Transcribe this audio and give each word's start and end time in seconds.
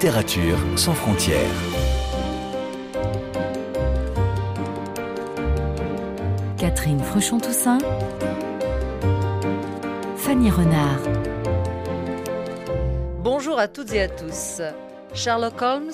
Littérature 0.00 0.58
sans 0.76 0.94
frontières. 0.94 1.40
Catherine 6.56 7.02
Fruchon-Toussaint. 7.02 7.78
Fanny 10.16 10.52
Renard. 10.52 11.00
Bonjour 13.24 13.58
à 13.58 13.66
toutes 13.66 13.92
et 13.92 14.02
à 14.02 14.08
tous. 14.08 14.62
Sherlock 15.14 15.60
Holmes, 15.60 15.90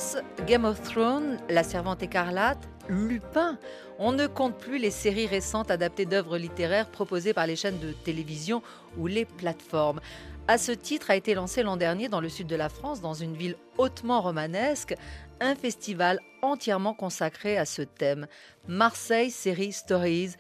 Game 0.46 0.66
of 0.66 0.82
Thrones, 0.82 1.38
La 1.48 1.62
Servante 1.62 2.02
écarlate, 2.02 2.68
Lupin. 2.90 3.56
On 3.98 4.12
ne 4.12 4.26
compte 4.26 4.58
plus 4.58 4.76
les 4.76 4.90
séries 4.90 5.26
récentes 5.26 5.70
adaptées 5.70 6.04
d'œuvres 6.04 6.36
littéraires 6.36 6.90
proposées 6.90 7.32
par 7.32 7.46
les 7.46 7.56
chaînes 7.56 7.78
de 7.78 7.92
télévision 7.92 8.60
ou 8.98 9.06
les 9.06 9.24
plateformes. 9.24 10.00
À 10.46 10.58
ce 10.58 10.72
titre 10.72 11.10
a 11.10 11.16
été 11.16 11.32
lancé 11.32 11.62
l'an 11.62 11.78
dernier 11.78 12.10
dans 12.10 12.20
le 12.20 12.28
sud 12.28 12.46
de 12.46 12.54
la 12.54 12.68
France, 12.68 13.00
dans 13.00 13.14
une 13.14 13.34
ville 13.34 13.56
hautement 13.78 14.20
romanesque, 14.20 14.94
un 15.40 15.54
festival 15.54 16.20
entièrement 16.42 16.92
consacré 16.92 17.56
à 17.56 17.64
ce 17.64 17.80
thème, 17.80 18.26
Marseille 18.68 19.30
Série 19.30 19.72
Stories, 19.72 20.32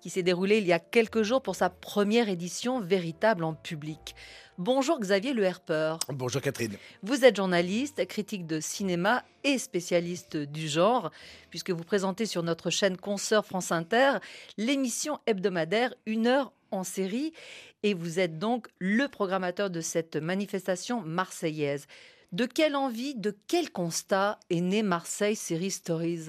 qui 0.00 0.10
s'est 0.10 0.24
déroulé 0.24 0.58
il 0.58 0.66
y 0.66 0.72
a 0.72 0.80
quelques 0.80 1.22
jours 1.22 1.42
pour 1.42 1.54
sa 1.54 1.70
première 1.70 2.28
édition 2.28 2.80
véritable 2.80 3.44
en 3.44 3.54
public. 3.54 4.16
Bonjour 4.58 5.00
Xavier 5.00 5.32
Le 5.32 5.44
Herpeur. 5.44 5.98
Bonjour 6.10 6.42
Catherine. 6.42 6.76
Vous 7.02 7.24
êtes 7.24 7.36
journaliste, 7.36 8.06
critique 8.06 8.46
de 8.46 8.60
cinéma 8.60 9.24
et 9.44 9.56
spécialiste 9.56 10.36
du 10.36 10.68
genre, 10.68 11.10
puisque 11.48 11.70
vous 11.70 11.84
présentez 11.84 12.26
sur 12.26 12.42
notre 12.42 12.68
chaîne 12.68 12.98
Consoeur 12.98 13.46
France 13.46 13.72
Inter 13.72 14.18
l'émission 14.58 15.18
hebdomadaire 15.26 15.94
Une 16.04 16.26
heure 16.26 16.52
en 16.70 16.84
série, 16.84 17.32
et 17.82 17.94
vous 17.94 18.18
êtes 18.20 18.38
donc 18.38 18.68
le 18.78 19.08
programmateur 19.08 19.70
de 19.70 19.80
cette 19.80 20.16
manifestation 20.16 21.00
marseillaise. 21.00 21.86
De 22.32 22.44
quelle 22.44 22.76
envie, 22.76 23.14
de 23.14 23.34
quel 23.46 23.70
constat 23.70 24.38
est 24.50 24.60
née 24.60 24.82
Marseille 24.82 25.36
Série 25.36 25.70
Stories? 25.70 26.28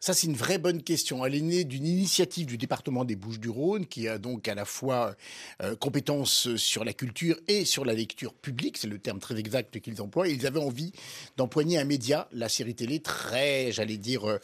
Ça, 0.00 0.14
c'est 0.14 0.28
une 0.28 0.36
vraie 0.36 0.58
bonne 0.58 0.84
question. 0.84 1.26
Elle 1.26 1.34
est 1.34 1.40
née 1.40 1.64
d'une 1.64 1.84
initiative 1.84 2.46
du 2.46 2.56
département 2.56 3.04
des 3.04 3.16
Bouches-du-Rhône, 3.16 3.84
qui 3.84 4.06
a 4.06 4.18
donc 4.18 4.46
à 4.46 4.54
la 4.54 4.64
fois 4.64 5.16
euh, 5.60 5.74
compétence 5.74 6.54
sur 6.54 6.84
la 6.84 6.92
culture 6.92 7.36
et 7.48 7.64
sur 7.64 7.84
la 7.84 7.94
lecture 7.94 8.32
publique. 8.32 8.78
C'est 8.78 8.86
le 8.86 9.00
terme 9.00 9.18
très 9.18 9.36
exact 9.36 9.80
qu'ils 9.80 10.00
emploient. 10.00 10.28
Ils 10.28 10.46
avaient 10.46 10.60
envie 10.60 10.92
d'empoigner 11.36 11.78
un 11.78 11.84
média, 11.84 12.28
la 12.30 12.48
série 12.48 12.76
télé, 12.76 13.00
très, 13.00 13.72
j'allais 13.72 13.96
dire, 13.96 14.24
euh, 14.28 14.38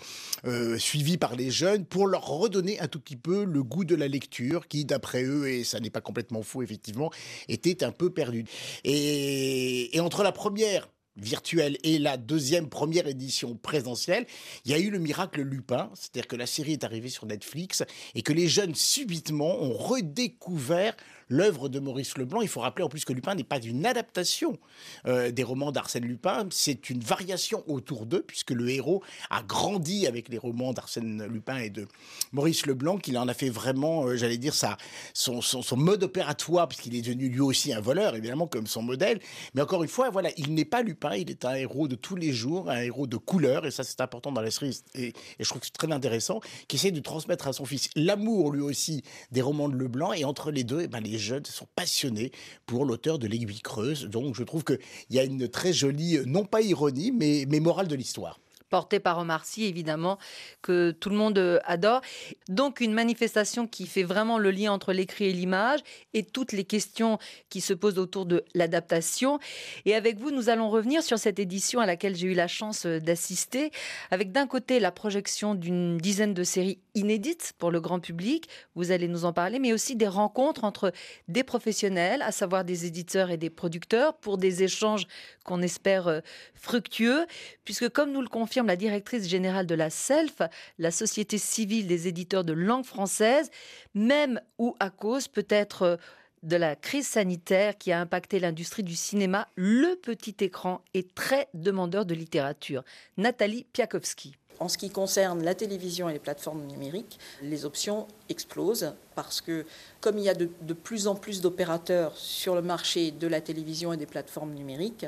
euh, 0.45 0.77
par 1.21 1.37
les 1.37 1.53
jeunes, 1.53 1.85
pour 1.85 2.09
leur 2.09 2.27
redonner 2.27 2.81
un 2.81 2.89
tout 2.89 2.99
petit 2.99 3.17
peu 3.17 3.45
le 3.45 3.63
goût 3.63 3.85
de 3.85 3.95
la 3.95 4.09
lecture, 4.09 4.67
qui, 4.67 4.85
d'après 4.85 5.23
eux, 5.23 5.49
et 5.49 5.63
ça 5.63 5.79
n'est 5.79 5.91
pas 5.91 6.01
complètement 6.01 6.43
faux, 6.43 6.63
effectivement, 6.63 7.13
était 7.49 7.85
un 7.85 7.93
peu 7.93 8.11
perdu. 8.11 8.45
Et, 8.83 9.97
et 9.97 10.01
entre 10.01 10.25
la 10.25 10.33
première 10.33 10.89
virtuelle 11.17 11.79
et 11.85 11.99
la 11.99 12.17
deuxième 12.17 12.69
première 12.69 13.07
édition 13.07 13.57
présentielle, 13.57 14.27
il 14.65 14.73
y 14.73 14.75
a 14.75 14.79
eu 14.79 14.91
le 14.91 14.99
miracle 14.99 15.43
Lupin, 15.43 15.91
c'est-à-dire 15.95 16.27
que 16.27 16.37
la 16.37 16.47
série 16.47 16.73
est 16.73 16.85
arrivée 16.85 17.09
sur 17.09 17.27
Netflix 17.27 17.85
et 18.15 18.23
que 18.23 18.33
les 18.33 18.49
jeunes 18.49 18.75
subitement 18.75 19.63
ont 19.63 19.75
redécouvert 19.75 20.97
l'œuvre 21.29 21.69
de 21.69 21.79
Maurice 21.79 22.17
Leblanc. 22.19 22.41
Il 22.41 22.49
faut 22.49 22.61
rappeler 22.61 22.85
en 22.85 22.89
plus 22.89 23.05
que 23.05 23.13
Lupin 23.13 23.35
n'est 23.35 23.45
pas 23.45 23.61
une 23.61 23.87
adaptation 23.87 24.59
euh, 25.07 25.31
des 25.31 25.43
romans 25.43 25.73
d'Arsène 25.73 26.05
Lupin, 26.05 26.47
c'est 26.51 26.91
une 26.91 27.01
variation 27.01 27.65
autour 27.67 28.07
d'eux, 28.07 28.23
puisque 28.27 28.51
le 28.51 28.69
héros 28.69 29.03
a 29.31 29.43
grandi 29.43 30.07
avec 30.07 30.29
les 30.29 30.39
romans 30.39 30.73
d'Arsène 30.73 31.25
Lupin 31.27 31.59
et 31.59 31.71
de 31.71 31.87
Maurice 32.33 32.67
Leblanc, 32.67 32.99
qu'il 32.99 33.19
en 33.19 33.29
a 33.29 33.35
fait 33.35 33.51
vraiment, 33.51 34.07
euh, 34.07 34.17
j'allais 34.17 34.39
dire, 34.39 34.55
ça, 34.55 34.77
son, 35.13 35.41
son, 35.41 35.77
mode 35.77 36.05
opératoire, 36.05 36.69
puisqu'il 36.69 36.95
est 36.95 37.03
devenu 37.03 37.29
lui 37.29 37.41
aussi 37.41 37.73
un 37.73 37.81
voleur, 37.81 38.15
évidemment, 38.15 38.47
comme 38.47 38.67
son 38.67 38.83
modèle. 38.83 39.21
Mais 39.55 39.63
encore 39.63 39.83
une 39.83 39.89
fois, 39.89 40.11
voilà, 40.11 40.31
il 40.37 40.55
n'est 40.55 40.65
pas 40.65 40.83
Lupin, 40.83 41.15
il 41.17 41.31
est 41.31 41.45
un 41.45 41.55
héros 41.55 41.89
de 41.89 41.95
tous 41.95 42.17
les 42.17 42.33
jours, 42.33 42.71
un 42.71 42.81
héros 42.81 43.07
de 43.07 43.17
couleur, 43.17 43.67
et 43.67 43.71
ça 43.71 43.85
c'est 43.85 44.01
important 44.01 44.33
dans 44.33 44.41
la 44.41 44.51
série, 44.51 44.79
et, 44.95 45.09
et 45.09 45.15
je 45.41 45.49
trouve 45.49 45.61
que 45.61 45.67
c'est 45.67 45.73
très 45.73 45.93
intéressant, 45.93 46.41
qui 46.69 46.77
essaie 46.77 46.91
de 46.91 47.01
transmettre 47.01 47.49
à 47.49 47.53
son 47.53 47.65
fils 47.65 47.91
l'amour, 47.97 48.53
lui 48.53 48.63
aussi, 48.63 49.03
des 49.33 49.43
romans 49.43 49.69
de 49.69 49.77
Leblanc, 49.77 50.13
et 50.13 50.25
entre 50.25 50.51
les 50.51 50.65
deux, 50.65 50.81
eh 50.83 50.89
ben, 50.89 51.01
les 51.01 51.14
jeunes 51.19 51.45
sont 51.45 51.67
passionnés 51.75 52.33
pour 52.67 52.85
l'auteur 52.85 53.19
de 53.19 53.27
l'Aiguille 53.27 53.61
Creuse. 53.61 54.07
Donc 54.07 54.35
je 54.35 54.43
trouve 54.43 54.65
qu'il 54.65 54.79
y 55.11 55.19
a 55.19 55.25
une 55.25 55.49
très 55.49 55.73
jolie, 55.73 56.19
non 56.27 56.45
pas 56.45 56.63
ironie, 56.63 57.13
mais, 57.13 57.47
mais 57.49 57.61
morale 57.61 57.89
de 57.89 57.95
l'histoire 57.95 58.39
porté 58.75 58.99
par 58.99 59.19
Omar 59.19 59.45
Sy, 59.45 59.67
évidemment, 59.67 60.19
que 60.61 60.91
tout 60.91 61.09
le 61.09 61.15
monde 61.15 61.39
euh, 61.39 61.61
adore. 61.65 62.01
Donc 62.49 62.81
une 62.81 62.93
manifestation 62.93 63.69
qui 63.69 63.87
fait 63.87 64.03
vraiment 64.03 64.37
le 64.37 64.51
lien 64.51 64.73
entre 64.73 64.93
l'écrit 64.93 65.27
et 65.27 65.33
l'image 65.33 65.79
et 66.13 66.25
toutes 66.25 66.51
les 66.51 66.65
questions 66.65 67.21
qui 67.51 67.61
se 67.61 67.73
posent 67.73 68.01
autour 68.01 68.27
de 68.27 68.45
l'adaptation. 68.53 69.39
Et 69.85 69.95
avec 69.95 70.19
vous, 70.19 70.33
nous 70.33 70.49
allons 70.49 70.71
revenir 70.71 71.05
sur 71.05 71.21
cette 71.21 71.39
édition 71.39 71.79
à 71.79 71.87
laquelle 71.87 72.17
j'ai 72.17 72.27
eu 72.27 72.35
la 72.35 72.49
chance 72.49 72.85
euh, 72.85 72.99
d'assister, 72.99 73.71
avec 74.11 74.33
d'un 74.33 74.49
côté 74.49 74.81
la 74.81 74.91
projection 74.91 75.55
d'une 75.55 75.97
dizaine 75.99 76.35
de 76.35 76.43
séries 76.43 76.81
inédites 76.95 77.53
pour 77.59 77.71
le 77.71 77.81
grand 77.81 78.01
public, 78.01 78.49
vous 78.75 78.91
allez 78.91 79.09
nous 79.09 79.25
en 79.25 79.33
parler, 79.33 79.59
mais 79.59 79.73
aussi 79.73 79.97
des 79.97 80.09
rencontres 80.09 80.65
entre 80.65 80.93
des 81.29 81.45
professionnels, 81.45 82.23
à 82.23 82.33
savoir 82.33 82.65
des 82.65 82.87
éditeurs 82.87 83.31
et 83.31 83.37
des 83.37 83.51
producteurs, 83.51 84.15
pour 84.15 84.39
des 84.39 84.63
échanges 84.63 85.07
qu'on 85.45 85.63
espère 85.63 86.09
euh, 86.09 86.21
fructueux, 86.55 87.27
puisque 87.65 87.89
comme 87.89 88.13
nous 88.13 88.23
le 88.23 88.29
confirme 88.29 88.67
la 88.67 88.77
directrice 88.77 89.29
générale 89.29 89.67
de 89.67 89.75
la 89.75 89.91
SELF, 89.91 90.43
la 90.79 90.91
Société 90.91 91.39
civile 91.39 91.87
des 91.87 92.09
éditeurs 92.09 92.45
de 92.45 92.53
langue 92.53 92.85
française, 92.85 93.51
même 93.95 94.41
ou 94.59 94.77
à 94.81 94.91
cause 94.91 95.29
peut-être 95.29 95.83
euh, 95.83 95.97
de 96.45 96.57
la 96.57 96.77
crise 96.77 97.09
sanitaire 97.09 97.77
qui 97.77 97.91
a 97.91 98.01
impacté 98.01 98.39
l'industrie 98.39 98.83
du 98.83 98.95
cinéma, 98.95 99.49
le 99.57 99.97
petit 99.97 100.37
écran 100.41 100.83
est 100.93 101.15
très 101.15 101.49
demandeur 101.55 102.05
de 102.05 102.15
littérature. 102.15 102.85
Nathalie 103.17 103.65
Piakowski. 103.73 104.35
En 104.61 104.69
ce 104.69 104.79
qui 104.79 104.91
concerne 104.91 105.43
la 105.43 105.55
télévision 105.55 106.09
et 106.09 106.13
les 106.13 106.19
plateformes 106.19 106.65
numériques, 106.67 107.19
les 107.43 107.65
options 107.65 108.07
explosent 108.29 108.95
parce 109.15 109.41
que 109.41 109.67
comme 110.01 110.19
il 110.19 110.25
y 110.25 110.29
a 110.29 110.35
de, 110.35 110.47
plus 110.75 111.07
en 111.07 111.15
plus 111.15 111.41
d'opérateurs 111.41 112.17
sur 112.17 112.55
le 112.55 112.63
marché 112.63 113.11
de 113.11 113.27
la 113.27 113.41
télévision 113.41 113.93
et 113.93 113.97
des 113.97 114.07
plateformes 114.07 114.55
numériques, 114.55 115.07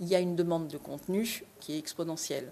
il 0.00 0.08
y 0.08 0.14
a 0.14 0.20
une 0.20 0.36
demande 0.36 0.68
de 0.68 0.78
contenu 0.78 1.44
qui 1.60 1.74
est 1.74 1.78
exponentielle. 1.78 2.50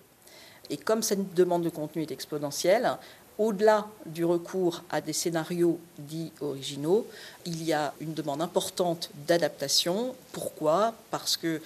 Et 0.70 0.76
comme 0.76 1.02
cette 1.02 1.34
demande 1.34 1.62
de 1.62 1.68
contenu 1.68 2.02
est 2.02 2.10
exponentielle, 2.10 2.98
au-delà 3.38 3.86
du 4.06 4.24
recours 4.24 4.82
à 4.90 5.00
des 5.00 5.12
scénarios 5.12 5.78
dits 5.98 6.32
originaux, 6.40 7.06
il 7.44 7.62
y 7.62 7.72
a 7.72 7.92
une 8.00 8.14
demande 8.14 8.40
importante 8.40 9.10
d'adaptation. 9.26 10.14
Pourquoi? 10.32 10.94
Parce 11.10 11.36
que 11.36 11.60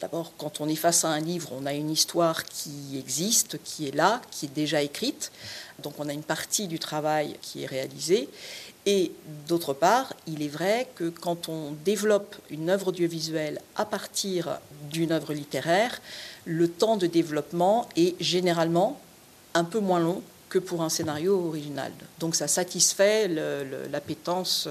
d'abord, 0.00 0.32
quand 0.36 0.60
on 0.60 0.68
est 0.68 0.76
face 0.76 1.04
à 1.04 1.08
un 1.08 1.20
livre, 1.20 1.50
on 1.52 1.64
a 1.66 1.72
une 1.72 1.90
histoire 1.90 2.44
qui 2.44 2.98
existe, 2.98 3.58
qui 3.62 3.88
est 3.88 3.94
là, 3.94 4.20
qui 4.30 4.46
est 4.46 4.54
déjà 4.54 4.82
écrite. 4.82 5.30
Donc 5.82 5.94
on 5.98 6.08
a 6.08 6.12
une 6.12 6.24
partie 6.24 6.66
du 6.66 6.78
travail 6.78 7.36
qui 7.40 7.62
est 7.62 7.66
réalisée. 7.66 8.28
Et 8.84 9.12
d'autre 9.46 9.74
part, 9.74 10.12
il 10.26 10.42
est 10.42 10.48
vrai 10.48 10.88
que 10.96 11.08
quand 11.08 11.48
on 11.48 11.70
développe 11.84 12.34
une 12.50 12.68
œuvre 12.68 12.88
audiovisuelle 12.88 13.60
à 13.76 13.84
partir 13.84 14.58
d'une 14.90 15.12
œuvre 15.12 15.32
littéraire, 15.34 16.00
le 16.46 16.68
temps 16.68 16.96
de 16.96 17.06
développement 17.06 17.88
est 17.94 18.20
généralement 18.20 19.00
un 19.54 19.62
peu 19.62 19.78
moins 19.78 20.00
long 20.00 20.20
que 20.52 20.58
pour 20.58 20.82
un 20.82 20.90
scénario 20.90 21.48
original. 21.48 21.92
Donc 22.20 22.34
ça 22.34 22.46
satisfait 22.46 23.26
l'appétence 23.90 24.68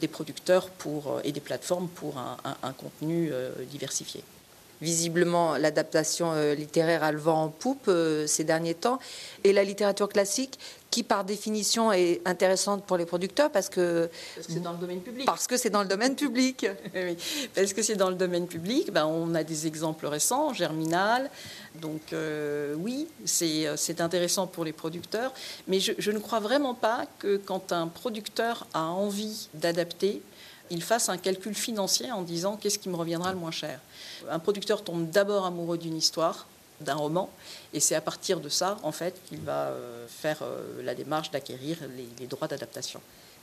des 0.00 0.06
producteurs 0.06 0.70
pour, 0.70 1.20
et 1.24 1.32
des 1.32 1.40
plateformes 1.40 1.88
pour 1.88 2.16
un, 2.16 2.36
un, 2.62 2.72
contenu 2.72 3.30
euh, 3.32 3.50
diversifié. 3.68 4.22
Visiblement, 4.80 5.56
l'adaptation 5.56 6.32
euh, 6.32 6.54
littéraire 6.54 7.02
a 7.02 7.12
le 7.12 7.18
vent 7.18 7.44
en 7.44 7.48
poupe 7.48 7.88
euh, 7.88 8.26
ces 8.26 8.44
derniers 8.44 8.74
temps. 8.74 8.98
Et 9.44 9.52
la 9.52 9.64
littérature 9.64 10.08
classique, 10.08 10.58
qui 10.90 11.02
par 11.02 11.24
définition 11.24 11.92
est 11.92 12.20
intéressante 12.24 12.84
pour 12.84 12.96
les 12.96 13.04
producteurs 13.04 13.50
parce 13.50 13.68
que 13.68 14.08
c'est 14.40 14.62
dans 14.62 14.72
le 14.72 14.78
domaine 14.78 15.00
public. 15.00 15.26
Parce 15.26 15.46
que 15.46 15.56
c'est 15.56 15.70
dans 15.70 15.82
le 15.82 15.88
domaine 15.88 16.14
public. 16.14 16.66
oui, 16.94 17.16
parce 17.54 17.72
que 17.72 17.82
c'est 17.82 17.96
dans 17.96 18.08
le 18.08 18.16
domaine 18.16 18.46
public. 18.46 18.92
Ben, 18.92 19.04
on 19.04 19.34
a 19.34 19.44
des 19.44 19.66
exemples 19.66 20.06
récents, 20.06 20.54
Germinal. 20.54 21.30
Donc 21.82 22.12
euh, 22.12 22.74
oui, 22.78 23.08
c'est 23.24 24.00
intéressant 24.00 24.46
pour 24.46 24.64
les 24.64 24.72
producteurs. 24.72 25.34
Mais 25.68 25.80
je, 25.80 25.92
je 25.98 26.10
ne 26.10 26.18
crois 26.18 26.40
vraiment 26.40 26.74
pas 26.74 27.04
que 27.18 27.36
quand 27.36 27.72
un 27.72 27.88
producteur 27.88 28.66
a 28.72 28.84
envie 28.84 29.48
d'adapter, 29.54 30.22
il 30.70 30.82
fasse 30.82 31.08
un 31.08 31.18
calcul 31.18 31.54
financier 31.54 32.10
en 32.12 32.22
disant 32.22 32.56
qu'est-ce 32.56 32.78
qui 32.78 32.88
me 32.88 32.96
reviendra 32.96 33.32
le 33.32 33.38
moins 33.38 33.50
cher. 33.50 33.80
Un 34.28 34.38
producteur 34.38 34.82
tombe 34.82 35.10
d'abord 35.10 35.46
amoureux 35.46 35.78
d'une 35.78 35.96
histoire, 35.96 36.46
d'un 36.80 36.94
roman, 36.94 37.30
et 37.72 37.80
c'est 37.80 37.94
à 37.94 38.00
partir 38.00 38.40
de 38.40 38.48
ça, 38.48 38.78
en 38.82 38.92
fait, 38.92 39.14
qu'il 39.28 39.40
va 39.40 39.68
euh, 39.68 40.06
faire 40.08 40.38
euh, 40.42 40.82
la 40.82 40.94
démarche 40.94 41.30
d'acquérir 41.30 41.78
les, 42.18 42.26
droits 42.26 42.48
d'adaptation. 42.48 43.00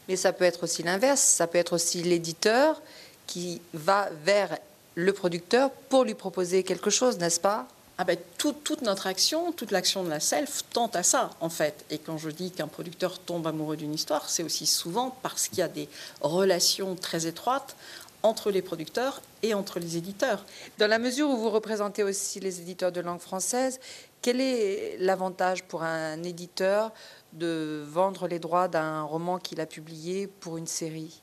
Mais 0.07 0.15
ça 0.15 0.33
peut 0.33 0.45
être 0.45 0.63
aussi 0.63 0.83
l'inverse, 0.83 1.21
ça 1.21 1.47
peut 1.47 1.57
être 1.57 1.73
aussi 1.73 2.03
l'éditeur 2.03 2.81
qui 3.25 3.61
va 3.73 4.09
vers 4.23 4.57
le 4.95 5.13
producteur 5.13 5.71
pour 5.89 6.03
lui 6.03 6.13
proposer 6.13 6.63
quelque 6.63 6.89
chose, 6.89 7.17
n'est-ce 7.17 7.39
pas? 7.39 7.67
Ah 8.03 8.05
ben, 8.05 8.17
toute 8.37 8.81
notre 8.81 9.07
action, 9.07 9.53
toute 9.53 9.71
l'action 9.71 10.03
de 10.03 10.09
la 10.09 10.19
self 10.19 10.65
tente 10.73 10.93
à 10.97 11.03
ça, 11.03 11.29
en 11.39 11.47
fait. 11.47 11.85
Et 11.89 11.99
quand 11.99 12.17
je 12.17 12.29
dis 12.29 12.51
qu'un 12.51 12.67
producteur 12.67 13.17
tombe 13.17 13.47
amoureux 13.47 13.77
d'une 13.77 13.93
histoire, 13.93 14.29
c'est 14.29 14.43
aussi 14.43 14.65
souvent 14.65 15.15
parce 15.23 15.47
qu'il 15.47 15.59
y 15.59 15.61
a 15.61 15.69
des 15.69 15.87
relations 16.19 16.97
très 16.97 17.27
étroites 17.27 17.77
entre 18.21 18.51
les 18.51 18.61
producteurs 18.61 19.21
et 19.41 19.53
entre 19.53 19.79
les 19.79 19.95
éditeurs. 19.95 20.45
Dans 20.79 20.87
la 20.87 20.99
mesure 20.99 21.29
où 21.29 21.37
vous 21.37 21.49
représentez 21.49 22.03
aussi 22.03 22.41
les 22.41 22.59
éditeurs 22.59 22.91
de 22.91 22.99
langue 22.99 23.21
française, 23.21 23.79
quel 24.21 24.41
est 24.41 24.97
l'avantage 24.99 25.63
pour 25.63 25.83
un 25.83 26.21
éditeur 26.23 26.91
de 27.31 27.85
vendre 27.87 28.27
les 28.27 28.39
droits 28.39 28.67
d'un 28.67 29.03
roman 29.03 29.39
qu'il 29.39 29.61
a 29.61 29.65
publié 29.65 30.27
pour 30.27 30.57
une 30.57 30.67
série? 30.67 31.22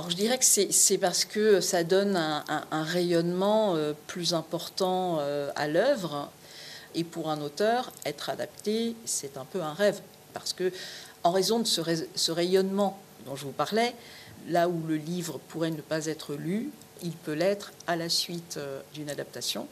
Alors 0.00 0.10
je 0.10 0.16
dirais 0.16 0.38
que 0.38 0.46
c'est 0.46 0.96
parce 0.96 1.26
que 1.26 1.60
ça 1.60 1.84
donne 1.84 2.16
un, 2.16 2.82
rayonnement 2.84 3.74
euh, 3.76 3.92
plus 4.06 4.32
important 4.32 5.18
euh, 5.20 5.50
à 5.56 5.68
l'œuvre. 5.68 6.30
Et 6.94 7.04
pour 7.04 7.28
un 7.28 7.42
auteur, 7.42 7.92
être 8.06 8.30
adapté, 8.30 8.96
c'est 9.04 9.36
un 9.36 9.44
peu 9.44 9.60
un 9.60 9.74
rêve. 9.74 10.00
Parce 10.32 10.54
que, 10.54 10.72
en 11.22 11.32
raison 11.32 11.58
de 11.58 11.66
ce, 11.66 12.30
rayonnement 12.30 12.98
dont 13.26 13.36
je 13.36 13.44
vous 13.44 13.52
parlais, 13.52 13.94
là 14.48 14.70
où 14.70 14.82
le 14.88 14.96
livre 14.96 15.38
pourrait 15.48 15.70
ne 15.70 15.82
pas 15.82 16.06
être 16.06 16.32
lu, 16.34 16.70
il 17.02 17.12
peut 17.12 17.34
l'être 17.34 17.70
à 17.86 17.94
la 17.94 18.08
suite 18.08 18.54
euh, 18.56 18.80
d'une 18.94 19.10
adaptation. 19.10 19.68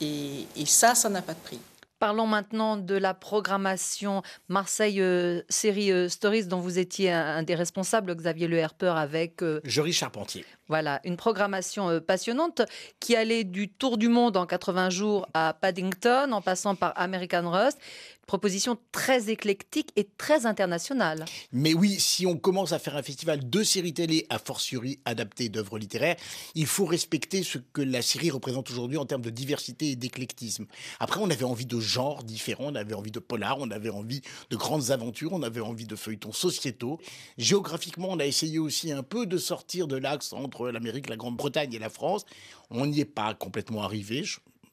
et 0.00 0.46
ça, 0.66 0.94
ça 0.94 1.08
n'a 1.08 1.20
pas 1.20 1.34
de 1.34 1.40
prix. 1.40 1.58
Parlons 2.04 2.26
maintenant 2.26 2.76
de 2.76 2.96
la 2.96 3.14
programmation 3.14 4.20
Marseille 4.48 5.00
euh, 5.00 5.40
Série 5.48 5.90
euh, 5.90 6.10
Stories 6.10 6.44
dont 6.44 6.60
vous 6.60 6.78
étiez 6.78 7.10
un, 7.10 7.42
des 7.42 7.54
responsables, 7.54 8.14
Xavier 8.14 8.46
Le 8.46 8.58
Herper, 8.58 8.92
avec... 8.94 9.42
Euh, 9.42 9.62
Jory 9.64 9.94
Charpentier. 9.94 10.44
Voilà, 10.68 11.00
une 11.04 11.16
programmation 11.16 12.00
passionnante 12.00 12.60
qui 13.00 13.16
allait 13.16 13.44
du 13.44 13.70
Tour 13.70 13.96
du 13.96 14.08
Monde 14.08 14.36
en 14.36 14.44
80 14.44 14.90
jours 14.90 15.26
à 15.32 15.54
Paddington, 15.54 16.30
en 16.32 16.42
passant 16.42 16.74
par 16.74 16.92
American 16.96 17.50
Rust 17.50 17.78
proposition 18.26 18.78
très 18.92 19.30
éclectique 19.30 19.90
et 19.96 20.08
très 20.18 20.46
internationale. 20.46 21.24
Mais 21.52 21.74
oui, 21.74 21.98
si 21.98 22.26
on 22.26 22.36
commence 22.36 22.72
à 22.72 22.78
faire 22.78 22.96
un 22.96 23.02
festival 23.02 23.48
de 23.48 23.62
séries 23.62 23.94
télé, 23.94 24.26
à 24.28 24.38
fortiori 24.38 24.98
adapté 25.04 25.48
d'œuvres 25.48 25.78
littéraires, 25.78 26.16
il 26.54 26.66
faut 26.66 26.84
respecter 26.84 27.42
ce 27.42 27.58
que 27.58 27.82
la 27.82 28.02
série 28.02 28.30
représente 28.30 28.70
aujourd'hui 28.70 28.96
en 28.96 29.06
termes 29.06 29.22
de 29.22 29.30
diversité 29.30 29.90
et 29.90 29.96
d'éclectisme. 29.96 30.66
Après, 31.00 31.20
on 31.20 31.30
avait 31.30 31.44
envie 31.44 31.66
de 31.66 31.80
genres 31.80 32.24
différents, 32.24 32.66
on 32.68 32.74
avait 32.74 32.94
envie 32.94 33.10
de 33.10 33.20
polar, 33.20 33.58
on 33.60 33.70
avait 33.70 33.90
envie 33.90 34.22
de 34.50 34.56
grandes 34.56 34.90
aventures, 34.90 35.32
on 35.32 35.42
avait 35.42 35.60
envie 35.60 35.86
de 35.86 35.96
feuilletons 35.96 36.32
sociétaux. 36.32 36.98
Géographiquement, 37.38 38.08
on 38.10 38.18
a 38.18 38.26
essayé 38.26 38.58
aussi 38.58 38.92
un 38.92 39.02
peu 39.02 39.26
de 39.26 39.38
sortir 39.38 39.86
de 39.86 39.96
l'axe 39.96 40.32
entre 40.32 40.70
l'Amérique, 40.70 41.08
la 41.08 41.16
Grande-Bretagne 41.16 41.72
et 41.72 41.78
la 41.78 41.90
France. 41.90 42.24
On 42.70 42.86
n'y 42.86 43.00
est 43.00 43.04
pas 43.04 43.34
complètement 43.34 43.82
arrivé 43.82 44.24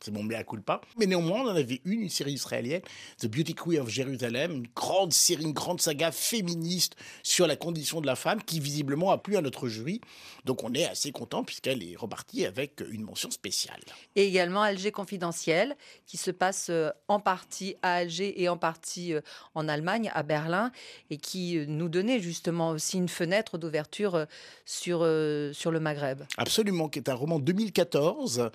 c'est 0.04 0.12
mon 0.12 0.24
mea 0.24 0.44
culpa. 0.44 0.82
Mais 0.98 1.06
néanmoins, 1.06 1.42
on 1.42 1.50
en 1.50 1.56
avait 1.56 1.82
une, 1.86 2.02
une 2.02 2.10
série 2.10 2.34
israélienne, 2.34 2.82
The 3.20 3.28
Beauty 3.28 3.54
Queen 3.56 3.80
of 3.80 3.90
Jerusalem, 3.90 4.52
une 4.52 4.68
grande 4.76 5.14
série, 5.14 5.44
une 5.44 5.54
grande 5.54 5.82
saga 5.82 6.12
féministe 6.12 6.96
sur 7.24 7.48
la 7.48 7.56
condition 7.56 8.02
de 8.02 8.08
la 8.08 8.16
femme 8.16 8.42
qui 8.44 8.60
visiblement 8.60 9.12
a 9.12 9.18
plu 9.18 9.38
à 9.38 9.42
notre 9.42 9.68
jury. 9.68 10.02
Donc 10.46 10.64
on 10.64 10.74
est 10.74 10.86
assez 10.86 11.12
content 11.12 11.44
puisqu'elle 11.44 11.84
est 11.84 11.96
repartie 11.96 12.46
avec 12.46 12.84
une 12.92 13.04
mention 13.04 13.32
spéciale. 13.32 13.80
Et 14.16 14.26
également 14.26 14.62
Alger 14.62 14.92
confidentiel 14.92 15.76
qui 16.06 16.18
se 16.18 16.32
passe 16.32 16.68
euh, 16.70 16.90
en 17.08 17.20
partie 17.20 17.76
à 17.82 17.94
Alger 17.96 18.42
et 18.42 18.50
en 18.50 18.58
partie 18.58 19.14
euh, 19.14 19.22
en 19.56 19.68
Allemagne, 19.68 20.12
à 20.14 20.24
Berlin, 20.24 20.72
et 21.10 21.18
qui 21.18 21.58
euh, 21.58 21.66
nous 21.68 21.90
donnait 21.90 22.20
justement 22.20 22.72
aussi 22.72 22.98
une 22.98 23.10
fenêtre 23.10 23.58
d'ouverture 23.58 24.26
sur, 24.66 25.00
sur 25.54 25.72
le 25.72 25.80
Maghreb. 25.80 26.24
Absolument, 26.38 26.90
qui 26.90 27.00
est 27.00 27.10
un 27.10 27.14
roman 27.14 27.40
2014 27.40 28.50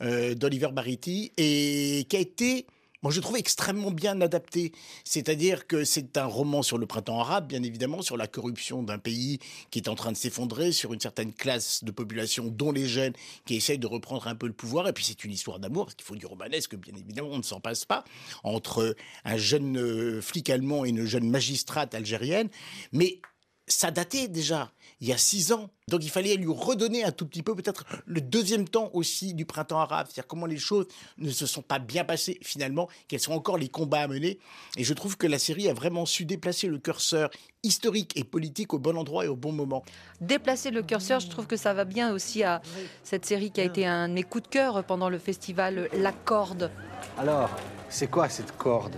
d'Oliver 0.00 0.68
Barry 0.72 0.91
et 1.36 2.06
qui 2.08 2.16
a 2.16 2.20
été 2.20 2.66
moi, 3.02 3.10
je 3.10 3.20
trouve 3.20 3.36
extrêmement 3.36 3.90
bien 3.90 4.20
adapté. 4.20 4.70
C'est-à-dire 5.02 5.66
que 5.66 5.82
c'est 5.82 6.16
un 6.16 6.24
roman 6.24 6.62
sur 6.62 6.78
le 6.78 6.86
printemps 6.86 7.18
arabe, 7.18 7.48
bien 7.48 7.64
évidemment, 7.64 8.00
sur 8.00 8.16
la 8.16 8.28
corruption 8.28 8.84
d'un 8.84 8.98
pays 8.98 9.40
qui 9.72 9.80
est 9.80 9.88
en 9.88 9.96
train 9.96 10.12
de 10.12 10.16
s'effondrer, 10.16 10.70
sur 10.70 10.92
une 10.92 11.00
certaine 11.00 11.32
classe 11.32 11.82
de 11.82 11.90
population, 11.90 12.44
dont 12.46 12.70
les 12.70 12.86
jeunes, 12.86 13.12
qui 13.44 13.56
essayent 13.56 13.80
de 13.80 13.88
reprendre 13.88 14.28
un 14.28 14.36
peu 14.36 14.46
le 14.46 14.52
pouvoir. 14.52 14.86
Et 14.86 14.92
puis, 14.92 15.02
c'est 15.02 15.24
une 15.24 15.32
histoire 15.32 15.58
d'amour, 15.58 15.86
parce 15.86 15.96
qu'il 15.96 16.04
faut 16.04 16.14
du 16.14 16.26
romanesque, 16.26 16.76
bien 16.76 16.94
évidemment, 16.94 17.30
on 17.32 17.38
ne 17.38 17.42
s'en 17.42 17.58
passe 17.58 17.84
pas, 17.84 18.04
entre 18.44 18.94
un 19.24 19.36
jeune 19.36 19.78
euh, 19.78 20.22
flic 20.22 20.48
allemand 20.48 20.84
et 20.84 20.90
une 20.90 21.04
jeune 21.04 21.28
magistrate 21.28 21.96
algérienne. 21.96 22.50
Mais 22.92 23.20
ça 23.66 23.90
datait 23.90 24.28
déjà 24.28 24.70
il 25.02 25.08
y 25.08 25.12
a 25.12 25.18
six 25.18 25.52
ans. 25.52 25.68
Donc 25.88 26.04
il 26.04 26.10
fallait 26.10 26.36
lui 26.36 26.46
redonner 26.48 27.04
un 27.04 27.10
tout 27.10 27.26
petit 27.26 27.42
peu, 27.42 27.56
peut-être 27.56 27.84
le 28.06 28.20
deuxième 28.20 28.68
temps 28.68 28.88
aussi 28.94 29.34
du 29.34 29.44
printemps 29.44 29.80
arabe, 29.80 30.06
c'est-à-dire 30.06 30.28
comment 30.28 30.46
les 30.46 30.58
choses 30.58 30.86
ne 31.18 31.30
se 31.30 31.44
sont 31.44 31.60
pas 31.60 31.80
bien 31.80 32.04
passées 32.04 32.38
finalement, 32.40 32.88
quels 33.08 33.20
sont 33.20 33.32
encore 33.32 33.58
les 33.58 33.68
combats 33.68 34.02
à 34.02 34.06
mener. 34.06 34.38
Et 34.76 34.84
je 34.84 34.94
trouve 34.94 35.16
que 35.16 35.26
la 35.26 35.40
série 35.40 35.68
a 35.68 35.74
vraiment 35.74 36.06
su 36.06 36.24
déplacer 36.24 36.68
le 36.68 36.78
curseur 36.78 37.30
historique 37.64 38.16
et 38.16 38.22
politique 38.22 38.72
au 38.74 38.78
bon 38.78 38.96
endroit 38.96 39.24
et 39.24 39.28
au 39.28 39.36
bon 39.36 39.50
moment. 39.50 39.82
Déplacer 40.20 40.70
le 40.70 40.82
curseur, 40.82 41.18
je 41.18 41.28
trouve 41.28 41.48
que 41.48 41.56
ça 41.56 41.74
va 41.74 41.84
bien 41.84 42.14
aussi 42.14 42.44
à 42.44 42.62
cette 43.02 43.26
série 43.26 43.50
qui 43.50 43.60
a 43.60 43.64
été 43.64 43.84
un 43.86 44.14
écoute 44.14 44.32
coup 44.32 44.40
de 44.40 44.48
cœur 44.48 44.84
pendant 44.84 45.10
le 45.10 45.18
festival 45.18 45.90
La 45.92 46.12
Corde. 46.12 46.70
Alors, 47.18 47.50
c'est 47.90 48.06
quoi 48.06 48.30
cette 48.30 48.56
corde? 48.56 48.96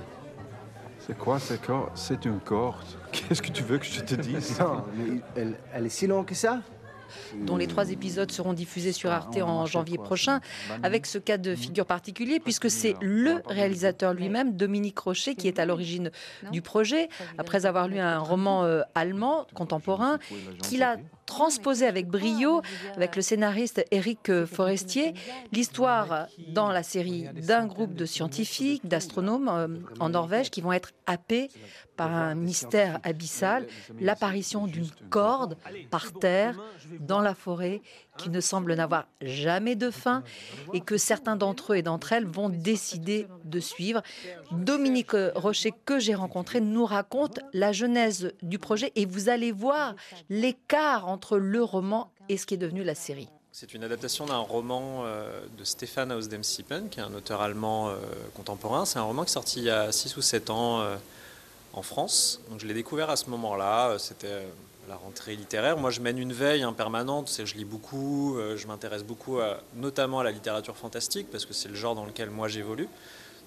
C'est 1.06 1.16
quoi 1.18 1.38
cette 1.38 1.62
corde 1.62 1.90
C'est 1.94 2.24
une 2.24 2.40
corde. 2.40 2.76
Qu'est-ce 3.12 3.42
que 3.42 3.50
tu 3.50 3.62
veux 3.62 3.78
que 3.78 3.86
je 3.86 4.00
te 4.00 4.14
dise? 4.14 4.58
Non, 4.58 4.84
mais 4.96 5.20
elle, 5.36 5.54
elle 5.72 5.86
est 5.86 5.90
si 5.90 6.06
longue 6.06 6.26
que 6.26 6.34
ça? 6.34 6.60
Dont 7.36 7.56
les 7.56 7.66
trois 7.66 7.90
épisodes 7.90 8.30
seront 8.30 8.54
diffusés 8.54 8.92
sur 8.92 9.10
Arte 9.10 9.36
en 9.40 9.66
janvier 9.66 9.98
prochain, 9.98 10.40
avec 10.82 11.06
ce 11.06 11.18
cas 11.18 11.36
de 11.38 11.54
figure 11.54 11.86
particulier, 11.86 12.40
puisque 12.40 12.70
c'est 12.70 12.94
le 13.00 13.42
réalisateur 13.46 14.14
lui-même, 14.14 14.56
Dominique 14.56 14.98
Rocher, 14.98 15.34
qui 15.34 15.46
est 15.46 15.58
à 15.58 15.66
l'origine 15.66 16.10
du 16.50 16.62
projet, 16.62 17.08
après 17.38 17.66
avoir 17.66 17.86
lu 17.86 17.98
un 17.98 18.18
roman 18.18 18.64
euh, 18.64 18.80
allemand 18.94 19.46
contemporain, 19.54 20.18
qu'il 20.62 20.82
a 20.82 20.96
transposé 21.26 21.87
avec 21.87 22.09
brio, 22.09 22.62
avec 22.97 23.17
le 23.17 23.23
scénariste 23.23 23.85
Éric 23.91 24.44
Forestier, 24.44 25.15
l'histoire 25.53 26.26
dans 26.49 26.71
la 26.71 26.82
série 26.82 27.29
d'un 27.35 27.67
groupe 27.67 27.94
de 27.94 28.05
scientifiques, 28.05 28.87
d'astronomes 28.87 29.49
euh, 29.49 29.69
en 30.00 30.11
Norvège 30.11 30.50
qui 30.50 30.61
vont 30.61 30.73
être 30.73 30.93
happés 31.06 31.50
par 31.97 32.12
un 32.12 32.35
mystère 32.35 32.99
abyssal, 33.05 33.67
l'apparition 34.00 34.67
d'une 34.67 34.91
corde 35.11 35.56
par 35.91 36.12
terre 36.12 36.61
dans 37.00 37.21
la 37.21 37.35
forêt 37.35 37.82
qui 38.19 38.31
ne 38.31 38.41
semble 38.41 38.75
n'avoir 38.75 39.06
jamais 39.21 39.76
de 39.76 39.91
fin 39.91 40.23
et 40.73 40.81
que 40.81 40.97
certains 40.97 41.37
d'entre 41.37 41.73
eux 41.73 41.76
et 41.76 41.82
d'entre 41.82 42.12
elles 42.12 42.26
vont 42.26 42.49
décider 42.49 43.26
de 43.44 43.61
suivre. 43.61 44.03
Dominique 44.53 45.17
Rocher, 45.35 45.73
que 45.85 45.99
j'ai 45.99 46.15
rencontré, 46.15 46.61
nous 46.61 46.85
raconte 46.85 47.41
la 47.53 47.73
genèse 47.73 48.32
du 48.43 48.59
projet 48.59 48.93
et 48.94 49.06
vous 49.06 49.29
allez 49.29 49.53
voir 49.53 49.94
l'écart 50.31 51.09
entre 51.14 51.38
le 51.38 51.62
roman 51.62 52.11
et 52.28 52.37
ce 52.37 52.44
qui 52.44 52.55
est 52.55 52.58
devenu 52.58 52.84
la 52.84 52.94
série. 52.94 53.28
C'est 53.52 53.72
une 53.72 53.84
adaptation 53.84 54.26
d'un 54.26 54.38
roman 54.38 55.02
euh, 55.05 55.40
de 55.56 55.62
Stefan 55.62 56.11
Aus 56.11 56.26
dem 56.26 56.42
Siepen, 56.42 56.88
qui 56.88 56.99
est 56.99 57.04
un 57.04 57.14
auteur 57.14 57.40
allemand 57.40 57.88
euh, 57.88 57.94
contemporain. 58.35 58.85
C'est 58.85 58.99
un 58.99 59.04
roman 59.04 59.23
qui 59.23 59.30
est 59.30 59.33
sorti 59.33 59.61
il 59.61 59.66
y 59.66 59.71
a 59.71 59.92
6 59.92 60.16
ou 60.16 60.23
7 60.23 60.50
ans 60.50 60.80
euh, 60.80 60.97
en 61.73 61.83
France. 61.83 62.40
Donc 62.50 62.59
je 62.59 62.66
l'ai 62.66 62.75
découvert 62.75 63.11
à 63.11 63.16
ce 63.16 63.30
moment-là. 63.30 63.97
C'était 64.00 64.42
la 64.88 64.97
rentrée 64.97 65.37
littéraire. 65.37 65.76
Moi, 65.76 65.90
je 65.90 66.00
mène 66.00 66.18
une 66.18 66.33
veille 66.33 66.66
permanente. 66.76 67.28
C'est 67.28 67.47
je 67.47 67.56
lis 67.56 67.64
beaucoup. 67.64 68.37
je 68.56 68.66
m'intéresse 68.66 69.04
beaucoup, 69.04 69.38
notamment 69.76 70.18
à 70.18 70.25
la 70.25 70.33
littérature 70.33 70.76
fantastique, 70.76 71.28
parce 71.30 71.47
que 71.47 71.54
c'est 71.54 71.68
le 71.68 71.76
genre 71.76 71.94
dans 71.94 72.04
lequel 72.04 72.30
moi 72.30 72.49
j'évolue. 72.49 72.88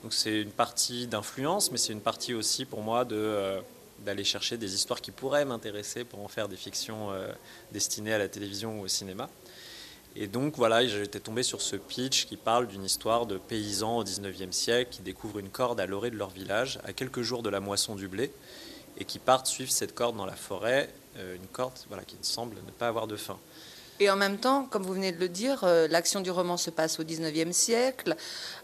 Donc 0.03 0.13
c'est 0.13 0.41
une 0.41 0.51
partie 0.51 1.07
d'influence, 1.07 1.69
mais 1.71 1.77
c'est 1.77 1.93
une 1.93 2.01
partie 2.01 2.33
aussi 2.33 2.63
pour 2.63 2.81
moi 2.81 3.03
de 3.03 3.59
d'aller 4.05 4.23
chercher 4.23 4.57
des 4.57 4.75
histoires 4.75 5.01
qui 5.01 5.11
pourraient 5.11 5.45
m'intéresser 5.45 6.03
pour 6.03 6.19
en 6.19 6.27
faire 6.27 6.47
des 6.47 6.57
fictions 6.57 7.11
euh, 7.11 7.31
destinées 7.71 8.13
à 8.13 8.17
la 8.17 8.27
télévision 8.29 8.79
ou 8.79 8.83
au 8.83 8.87
cinéma. 8.87 9.29
Et 10.15 10.27
donc 10.27 10.55
voilà, 10.57 10.85
j'étais 10.87 11.19
tombé 11.19 11.43
sur 11.43 11.61
ce 11.61 11.75
pitch 11.75 12.25
qui 12.25 12.37
parle 12.37 12.67
d'une 12.67 12.83
histoire 12.83 13.27
de 13.27 13.37
paysans 13.37 13.97
au 13.97 14.03
19e 14.03 14.51
siècle 14.51 14.89
qui 14.91 15.01
découvrent 15.01 15.39
une 15.39 15.49
corde 15.49 15.79
à 15.79 15.85
l'orée 15.85 16.09
de 16.09 16.17
leur 16.17 16.29
village 16.29 16.79
à 16.85 16.93
quelques 16.93 17.21
jours 17.21 17.43
de 17.43 17.49
la 17.49 17.59
moisson 17.59 17.95
du 17.95 18.07
blé 18.07 18.31
et 18.97 19.05
qui 19.05 19.19
partent 19.19 19.45
suivre 19.45 19.71
cette 19.71 19.93
corde 19.93 20.17
dans 20.17 20.25
la 20.25 20.35
forêt, 20.35 20.89
euh, 21.17 21.35
une 21.35 21.47
corde 21.47 21.73
voilà, 21.87 22.03
qui 22.03 22.17
semble 22.21 22.55
ne 22.65 22.71
pas 22.71 22.87
avoir 22.87 23.05
de 23.05 23.15
fin. 23.15 23.37
Et 23.99 24.09
en 24.11 24.15
même 24.15 24.37
temps, 24.37 24.65
comme 24.65 24.83
vous 24.83 24.93
venez 24.93 25.11
de 25.11 25.19
le 25.19 25.29
dire, 25.29 25.63
euh, 25.63 25.87
l'action 25.87 26.21
du 26.21 26.29
roman 26.29 26.57
se 26.57 26.69
passe 26.69 26.99
au 26.99 27.03
XIXe 27.03 27.55
siècle, 27.55 28.15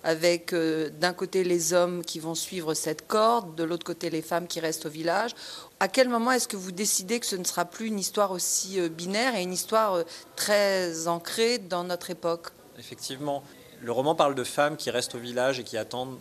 avec 0.04 0.54
euh, 0.54 0.90
d'un 0.90 1.14
côté 1.14 1.44
les 1.44 1.74
hommes 1.74 2.04
qui 2.04 2.20
vont 2.20 2.36
suivre 2.36 2.74
cette 2.76 3.08
corde, 3.08 3.56
de 3.56 3.64
l'autre 3.64 3.86
côté 3.86 4.10
les 4.10 4.22
femmes 4.22 4.48
qui 4.48 4.60
restent 4.60 4.86
au 4.86 4.90
village. 4.90 5.32
À 5.80 5.88
quel 5.88 6.08
moment 6.08 6.32
est-ce 6.32 6.48
que 6.48 6.56
vous 6.56 6.72
décidez 6.72 7.20
que 7.20 7.26
ce 7.26 7.36
ne 7.36 7.44
sera 7.44 7.66
plus 7.66 7.88
une 7.88 8.00
histoire 8.00 8.32
aussi 8.32 8.80
euh, 8.80 8.90
binaire 8.90 9.36
et 9.36 9.42
une 9.42 9.54
histoire 9.54 10.04
très 10.36 11.08
ancrée 11.08 11.58
dans 11.58 11.84
notre 11.84 12.12
époque? 12.12 12.50
Effectivement, 12.78 13.44
le 13.82 13.92
roman 13.92 14.14
parle 14.14 14.36
de 14.36 14.44
femmes 14.44 14.78
qui 14.78 14.92
restent 14.92 15.16
au 15.16 15.20
village 15.20 15.60
et 15.60 15.64
qui 15.64 15.78
attendent 15.78 16.20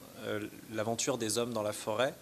l'aventure 0.73 1.19
des 1.19 1.38
hommes 1.38 1.52
dans 1.52 1.62
la 1.62 1.73
forêt 1.73 2.14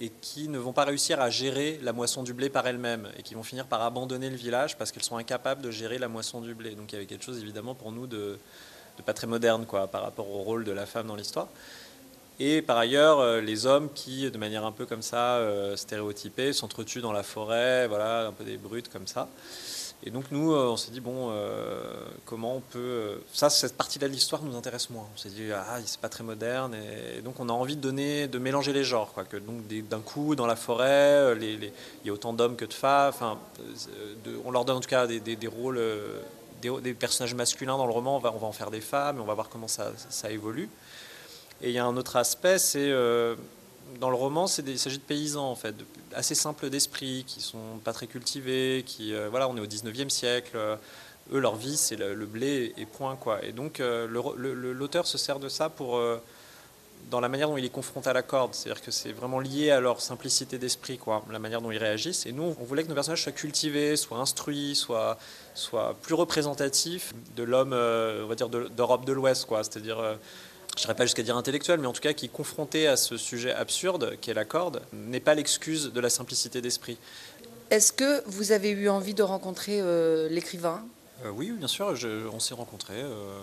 et 0.00 0.10
qui 0.22 0.48
ne 0.48 0.58
vont 0.58 0.72
pas 0.72 0.84
réussir 0.84 1.20
à 1.20 1.28
gérer 1.28 1.78
la 1.82 1.92
moisson 1.92 2.22
du 2.22 2.32
blé 2.32 2.48
par 2.48 2.66
elles-mêmes 2.66 3.08
et 3.18 3.22
qui 3.22 3.34
vont 3.34 3.42
finir 3.42 3.66
par 3.66 3.82
abandonner 3.82 4.30
le 4.30 4.36
village 4.36 4.78
parce 4.78 4.90
qu'elles 4.90 5.04
sont 5.04 5.18
incapables 5.18 5.60
de 5.60 5.70
gérer 5.70 5.98
la 5.98 6.08
moisson 6.08 6.40
du 6.40 6.54
blé. 6.54 6.74
Donc 6.74 6.90
il 6.90 6.94
y 6.94 6.96
avait 6.96 7.06
quelque 7.06 7.24
chose 7.24 7.38
évidemment 7.38 7.74
pour 7.74 7.92
nous 7.92 8.06
de, 8.06 8.38
pas 9.04 9.12
très 9.12 9.26
moderne 9.26 9.66
quoi, 9.66 9.88
par 9.88 10.02
rapport 10.02 10.30
au 10.30 10.38
rôle 10.38 10.64
de 10.64 10.72
la 10.72 10.86
femme 10.86 11.06
dans 11.06 11.16
l'histoire. 11.16 11.48
Et 12.38 12.62
par 12.62 12.78
ailleurs, 12.78 13.20
euh, 13.20 13.42
les 13.42 13.66
hommes 13.66 13.90
qui, 13.94 14.30
de 14.30 14.38
manière 14.38 14.64
un 14.64 14.72
peu 14.72 14.86
comme 14.86 15.02
ça, 15.02 15.36
euh, 15.36 15.76
stéréotypée, 15.76 16.54
s'entretuent 16.54 17.02
dans 17.02 17.12
la 17.12 17.22
forêt, 17.22 17.86
voilà, 17.86 18.28
un 18.28 18.32
peu 18.32 18.44
des 18.44 18.56
brutes 18.56 18.88
comme 18.88 19.06
ça. 19.06 19.28
Et 20.02 20.10
donc 20.10 20.24
nous, 20.30 20.52
euh, 20.52 20.70
on 20.70 20.76
s'est 20.78 20.90
dit, 20.90 21.00
bon, 21.00 21.28
euh, 21.30 21.82
comment 22.24 22.56
on 22.56 22.60
peut... 22.60 22.78
euh, 22.78 23.16
ça, 23.34 23.50
cette 23.50 23.76
partie-là 23.76 24.08
de 24.08 24.12
l'histoire 24.12 24.42
nous 24.42 24.56
intéresse 24.56 24.88
moins. 24.88 25.06
On 25.14 25.18
s'est 25.18 25.28
dit, 25.28 25.52
ah, 25.52 25.78
c'est 25.84 26.00
pas 26.00 26.08
très 26.08 26.24
moderne. 26.24 26.74
Et, 26.74 27.20
donc 27.20 27.38
on 27.38 27.48
a 27.50 27.52
envie 27.52 27.76
de 27.76 27.82
donner, 27.82 28.26
de 28.26 28.38
mélanger 28.38 28.72
les 28.72 28.82
genres. 28.82 29.12
Quoi, 29.12 29.24
donc 29.24 29.66
d'un 29.88 30.00
coup, 30.00 30.34
dans 30.36 30.46
la 30.46 30.56
forêt, 30.56 31.36
il 31.42 31.70
y 32.04 32.10
a 32.10 32.12
autant 32.12 32.32
d'hommes 32.32 32.56
que 32.56 32.64
de 32.64 32.72
femmes. 32.72 33.10
Enfin, 33.10 33.38
on 34.44 34.50
leur 34.50 34.64
donne 34.64 34.78
en 34.78 34.80
tout 34.80 34.88
cas 34.88 35.06
des, 35.06 35.20
des- 35.20 35.46
rôles, 35.46 35.80
des, 36.62 36.94
personnages 36.94 37.34
masculins 37.34 37.76
dans 37.76 37.86
le 37.86 37.92
roman. 37.92 38.16
On 38.16 38.20
va, 38.20 38.32
on 38.34 38.38
va 38.38 38.46
en 38.46 38.52
faire 38.52 38.70
des 38.70 38.80
femmes 38.80 39.18
et 39.18 39.20
on 39.20 39.26
va 39.26 39.34
voir 39.34 39.50
comment 39.50 39.68
ça, 39.68 39.92
ça 40.08 40.30
évolue. 40.30 40.70
Et 41.60 41.68
il 41.68 41.74
y 41.74 41.78
a 41.78 41.84
un 41.84 41.96
autre 41.98 42.16
aspect, 42.16 42.58
c'est... 42.58 42.90
dans 43.98 44.10
le 44.10 44.16
roman, 44.16 44.46
il 44.66 44.78
s'agit 44.78 44.98
de 44.98 45.02
paysans 45.02 45.50
en 45.50 45.54
fait, 45.56 45.74
assez 46.14 46.34
simples 46.34 46.70
d'esprit, 46.70 47.24
qui 47.26 47.40
sont 47.40 47.78
pas 47.84 47.92
très 47.92 48.06
cultivés, 48.06 48.84
qui 48.86 49.14
euh, 49.14 49.28
voilà, 49.30 49.48
on 49.48 49.56
est 49.56 49.60
au 49.60 49.66
19e 49.66 50.08
siècle. 50.10 50.52
euh, 50.56 50.76
eux, 51.32 51.38
leur 51.38 51.56
vie, 51.56 51.76
c'est 51.76 51.96
le, 51.96 52.14
le 52.14 52.26
blé 52.26 52.72
et 52.76 52.86
point 52.86 53.16
quoi. 53.16 53.44
Et 53.44 53.52
donc 53.52 53.80
euh, 53.80 54.06
l'auteur 54.74 55.06
se 55.06 55.16
sert 55.18 55.38
de 55.38 55.48
ça 55.48 55.68
pour 55.68 56.00
dans 57.10 57.20
la 57.20 57.28
manière 57.28 57.48
dont 57.48 57.56
il 57.56 57.64
est 57.64 57.68
confronté 57.70 58.10
à 58.10 58.12
la 58.12 58.22
corde, 58.22 58.54
c'est-à-dire 58.54 58.82
que 58.82 58.90
c'est 58.90 59.12
vraiment 59.12 59.40
lié 59.40 59.70
à 59.70 59.80
leur 59.80 60.00
simplicité 60.00 60.58
d'esprit, 60.58 60.98
quoi, 60.98 61.24
la 61.30 61.38
manière 61.38 61.62
dont 61.62 61.70
ils 61.70 61.78
réagissent. 61.78 62.26
Et 62.26 62.32
nous, 62.32 62.54
on 62.60 62.64
voulait 62.64 62.82
que 62.84 62.88
nos 62.88 62.94
personnages 62.94 63.22
soient 63.22 63.32
cultivés, 63.32 63.96
soient 63.96 64.18
instruits, 64.18 64.74
soient, 64.76 65.18
soient 65.54 65.96
plus 66.02 66.14
représentatifs 66.14 67.12
de 67.36 67.42
l'homme, 67.42 67.72
on 67.72 68.26
va 68.26 68.34
dire, 68.34 68.48
de- 68.50 68.68
d'Europe 68.68 69.06
de 69.06 69.12
l'Ouest, 69.12 69.46
quoi. 69.46 69.64
C'est-à-dire, 69.64 69.98
je 70.76 70.82
n'irais 70.82 70.94
pas 70.94 71.04
jusqu'à 71.04 71.22
dire 71.22 71.36
intellectuel, 71.36 71.78
mais 71.80 71.86
en 71.86 71.92
tout 71.92 72.00
cas 72.00 72.12
qui, 72.12 72.28
confronté 72.28 72.86
à 72.86 72.96
ce 72.96 73.16
sujet 73.16 73.52
absurde 73.52 74.16
qu'est 74.20 74.34
la 74.34 74.44
corde, 74.44 74.82
n'est 74.92 75.20
pas 75.20 75.34
l'excuse 75.34 75.92
de 75.92 76.00
la 76.00 76.10
simplicité 76.10 76.60
d'esprit. 76.62 76.96
Est-ce 77.70 77.92
que 77.92 78.22
vous 78.26 78.52
avez 78.52 78.70
eu 78.70 78.88
envie 78.88 79.14
de 79.14 79.22
rencontrer 79.22 79.80
euh, 79.80 80.28
l'écrivain? 80.28 80.84
Euh, 81.24 81.30
oui, 81.30 81.50
bien 81.52 81.68
sûr, 81.68 81.94
je- 81.96 82.26
on 82.32 82.40
s'est 82.40 82.54
rencontrés. 82.54 83.00
euh, 83.02 83.38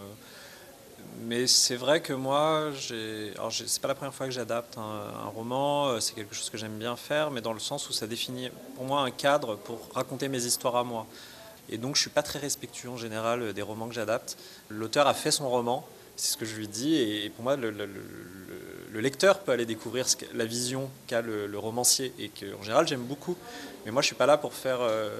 mais 1.22 1.48
c'est 1.48 1.76
vrai 1.76 2.02
que 2.02 2.14
moi, 2.14 2.72
j'ai, 2.80 3.32
alors 3.36 3.52
c'est 3.52 3.82
pas 3.82 3.88
la 3.88 3.96
première 3.96 4.14
fois 4.14 4.26
que 4.28 4.32
j'adapte 4.32 4.78
un, 4.78 4.82
un 5.26 5.30
roman. 5.30 6.00
C'est 6.00 6.14
quelque 6.14 6.36
chose 6.36 6.50
que 6.50 6.58
j'aime 6.58 6.78
bien 6.78 6.96
faire, 6.96 7.32
mais 7.32 7.42
dans 7.42 7.54
le 7.54 7.60
sens 7.60 7.90
où 7.90 7.94
ça 7.94 8.06
définit 8.08 8.50
pour 8.76 8.86
moi 8.86 9.02
un 9.02 9.12
cadre 9.12 9.56
pour 9.56 9.80
raconter 9.94 10.28
mes 10.28 10.44
histoires 10.46 10.76
à 10.76 10.84
moi. 10.84 11.08
Et 11.70 11.78
donc, 11.78 11.96
je 11.96 12.02
suis 12.02 12.10
pas 12.10 12.22
très 12.24 12.40
respectueux 12.40 12.90
en 12.90 12.98
général 12.98 13.54
des 13.54 13.62
romans 13.62 13.88
que 13.88 13.96
j'adapte. 13.96 14.38
L'auteur 14.70 15.08
a 15.08 15.14
fait 15.14 15.32
son 15.32 15.50
roman, 15.50 15.88
c'est 16.18 16.34
ce 16.34 16.38
que 16.38 16.46
je 16.46 16.56
lui 16.56 16.68
dis, 16.68 16.96
et 16.96 17.30
pour 17.30 17.44
moi, 17.44 17.56
le, 17.56 17.72
le- 17.72 17.86
le- 17.86 17.94
le- 17.94 18.62
le 18.92 19.00
lecteur 19.02 19.40
peut 19.40 19.52
aller 19.52 19.66
découvrir 19.66 20.10
ce 20.10 20.16
la 20.34 20.46
vision 20.46 20.90
qu'a 21.08 21.22
le, 21.22 21.58
romancier, 21.60 22.14
et 22.20 22.30
que 22.30 22.54
en 22.60 22.64
général, 22.64 22.88
j'aime 22.88 23.04
beaucoup. 23.04 23.38
Mais 23.86 23.92
moi, 23.92 24.02
je 24.02 24.08
suis 24.08 24.16
pas 24.16 24.26
là 24.26 24.38
pour 24.38 24.54
faire, 24.54 24.80
euh, 24.82 25.20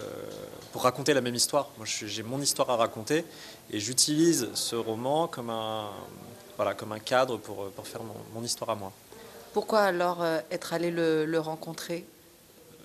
pour 0.74 0.84
raconter 0.84 1.14
la 1.14 1.22
même 1.22 1.36
histoire. 1.36 1.70
Moi, 1.78 1.86
j'ai 1.86 2.24
mon 2.24 2.42
histoire 2.42 2.70
à 2.72 2.76
raconter, 2.76 3.24
et 3.72 3.80
j'utilise 3.80 4.50
ce 4.56 4.76
roman 4.76 5.28
comme 5.28 5.50
un, 5.50 5.92
voilà, 6.56 6.74
comme 6.74 6.92
un 6.92 7.00
cadre 7.00 7.38
pour, 7.38 7.70
pour 7.72 7.88
faire 7.88 8.04
mon, 8.04 8.16
mon 8.34 8.44
histoire 8.44 8.72
à 8.72 8.76
moi. 8.76 8.92
Pourquoi 9.54 9.82
alors 9.82 10.24
euh, 10.24 10.40
être 10.52 10.74
allé 10.74 10.92
le, 10.92 11.40
rencontrer? 11.40 12.06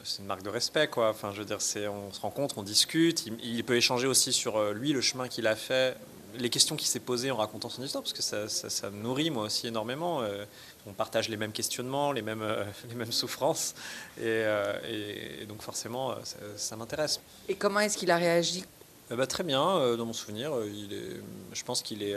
C'est 0.04 0.18
une 0.18 0.26
marque 0.26 0.42
de 0.42 0.50
respect, 0.50 0.88
quoi. 0.88 1.10
Enfin, 1.10 1.30
je 1.32 1.38
veux 1.38 1.44
dire, 1.44 1.58
on 1.90 2.12
se 2.12 2.20
rencontre, 2.20 2.58
on 2.58 2.62
discute. 2.62 3.24
Il, 3.26 3.38
il 3.42 3.64
peut 3.64 3.76
échanger 3.76 4.06
aussi 4.06 4.32
sur 4.32 4.56
euh, 4.56 4.72
lui, 4.72 4.92
le 4.92 5.00
chemin 5.00 5.28
qu'il 5.28 5.46
a 5.46 5.54
fait, 5.56 5.96
les 6.38 6.50
questions 6.50 6.76
qu'il 6.76 6.86
s'est 6.88 7.00
posées 7.00 7.30
en 7.30 7.36
racontant 7.36 7.68
son 7.68 7.82
histoire, 7.82 8.02
parce 8.02 8.12
que 8.12 8.22
ça, 8.22 8.48
ça, 8.48 8.70
ça 8.70 8.90
me 8.90 9.02
nourrit 9.02 9.30
moi 9.30 9.44
aussi 9.44 9.66
énormément. 9.66 10.22
Euh, 10.22 10.44
on 10.86 10.92
partage 10.92 11.28
les 11.28 11.36
mêmes 11.36 11.52
questionnements, 11.52 12.12
les 12.12 12.22
mêmes, 12.22 12.42
euh, 12.42 12.64
les 12.88 12.94
mêmes 12.94 13.12
souffrances, 13.12 13.74
et, 14.18 14.22
euh, 14.24 14.74
et- 14.88 15.42
et 15.42 15.46
donc 15.46 15.62
forcément, 15.62 16.14
ça, 16.24 16.36
ça 16.56 16.76
m'intéresse. 16.76 17.20
Et 17.48 17.54
comment 17.54 17.80
est-ce 17.80 17.96
qu'il 17.98 18.10
a 18.10 18.16
réagi? 18.16 18.64
Euh, 19.10 19.16
bah, 19.16 19.26
très 19.26 19.44
bien, 19.44 19.96
dans 19.96 20.06
mon 20.06 20.12
souvenir, 20.12 20.52
il 20.66 20.92
est, 20.92 21.20
je 21.52 21.64
pense 21.64 21.82
qu'il 21.82 22.02
est, 22.02 22.16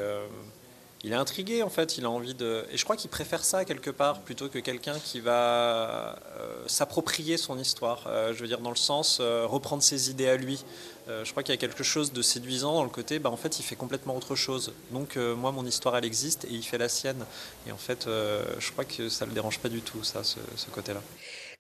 il 1.04 1.12
est 1.12 1.16
intrigué 1.16 1.62
en 1.62 1.70
fait. 1.70 1.98
Il 1.98 2.06
a 2.06 2.10
envie 2.10 2.34
de, 2.34 2.66
et 2.72 2.78
je 2.78 2.84
crois 2.84 2.96
qu'il 2.96 3.10
préfère 3.10 3.44
ça 3.44 3.66
quelque 3.66 3.90
part 3.92 4.22
plutôt 4.22 4.50
que 4.50 4.60
quelqu'un 4.60 4.98
qui 5.00 5.20
va 5.20 6.18
s'approprier 6.68 7.38
son 7.38 7.58
histoire. 7.60 8.04
Je 8.34 8.40
veux 8.40 8.48
dire 8.48 8.60
dans 8.62 8.70
le 8.72 8.76
sens 8.76 9.20
reprendre 9.20 9.84
ses 9.84 10.10
idées 10.10 10.30
à 10.30 10.38
lui. 10.38 10.64
Euh, 11.08 11.24
je 11.24 11.32
crois 11.32 11.44
qu'il 11.44 11.54
y 11.54 11.58
a 11.58 11.60
quelque 11.60 11.84
chose 11.84 12.14
de 12.14 12.22
séduisant 12.22 12.74
dans 12.74 12.84
le 12.84 12.90
côté, 12.90 13.20
bah, 13.20 13.30
en 13.30 13.38
fait, 13.38 13.60
il 13.60 13.64
fait 13.64 13.76
complètement 13.76 14.16
autre 14.16 14.36
chose. 14.36 14.74
Donc 14.92 15.18
euh, 15.18 15.36
moi, 15.36 15.52
mon 15.52 15.66
histoire, 15.66 15.96
elle 15.98 16.06
existe 16.06 16.46
et 16.46 16.52
il 16.52 16.64
fait 16.64 16.78
la 16.78 16.90
sienne. 16.90 17.26
Et 17.68 17.72
en 17.72 17.78
fait, 17.78 18.08
euh, 18.08 18.44
je 18.60 18.72
crois 18.72 18.86
que 18.86 19.10
ça 19.10 19.26
le 19.26 19.32
dérange 19.32 19.60
pas 19.60 19.70
du 19.70 19.82
tout, 19.82 20.04
ça, 20.04 20.24
ce, 20.24 20.40
ce 20.56 20.70
côté-là. 20.72 21.02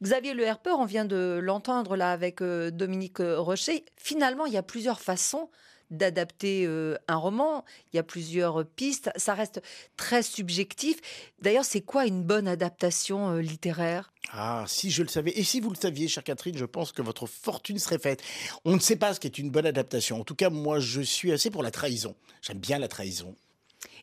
Xavier 0.01 0.33
Le 0.33 0.43
Herper, 0.43 0.71
on 0.77 0.85
vient 0.85 1.05
de 1.05 1.39
l'entendre 1.41 1.95
là 1.95 2.11
avec 2.11 2.43
Dominique 2.43 3.19
Rocher. 3.19 3.85
Finalement, 3.95 4.45
il 4.45 4.51
y 4.51 4.57
a 4.57 4.63
plusieurs 4.63 4.99
façons 4.99 5.49
d'adapter 5.91 6.65
euh, 6.65 6.97
un 7.07 7.15
roman. 7.15 7.63
Il 7.91 7.97
y 7.97 7.99
a 7.99 8.03
plusieurs 8.03 8.65
pistes. 8.65 9.09
Ça 9.15 9.33
reste 9.33 9.61
très 9.97 10.23
subjectif. 10.23 10.97
D'ailleurs, 11.41 11.65
c'est 11.65 11.81
quoi 11.81 12.05
une 12.05 12.23
bonne 12.23 12.47
adaptation 12.47 13.31
euh, 13.31 13.41
littéraire? 13.41 14.11
Ah, 14.31 14.65
si 14.67 14.91
je 14.91 15.03
le 15.03 15.09
savais. 15.09 15.31
Et 15.31 15.43
si 15.43 15.59
vous 15.59 15.69
le 15.69 15.75
saviez, 15.75 16.07
chère 16.07 16.23
Catherine, 16.23 16.57
je 16.57 16.65
pense 16.65 16.91
que 16.91 17.01
votre 17.01 17.27
fortune 17.27 17.79
serait 17.79 17.99
faite. 17.99 18.23
On 18.65 18.73
ne 18.75 18.79
sait 18.79 18.95
pas 18.95 19.13
ce 19.13 19.19
qu'est 19.19 19.37
une 19.37 19.49
bonne 19.49 19.65
adaptation. 19.65 20.19
En 20.19 20.23
tout 20.23 20.35
cas, 20.35 20.49
moi, 20.49 20.79
je 20.79 21.01
suis 21.01 21.31
assez 21.31 21.49
pour 21.49 21.63
la 21.63 21.71
trahison. 21.71 22.15
J'aime 22.41 22.59
bien 22.59 22.79
la 22.79 22.87
trahison. 22.87 23.35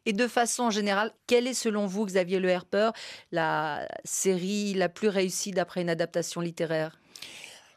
Et 0.05 0.13
de 0.13 0.27
façon 0.27 0.71
générale, 0.71 1.13
quelle 1.27 1.47
est 1.47 1.55
selon 1.55 1.87
vous, 1.87 2.07
Xavier 2.07 2.41
Le 2.41 2.49
Herper, 2.49 2.91
la 3.31 3.87
série 4.05 4.75
la 4.75 4.89
plus 4.89 5.09
réussie 5.09 5.53
d'après 5.53 5.83
une 5.83 5.91
adaptation 5.91 6.41
littéraire? 6.41 6.99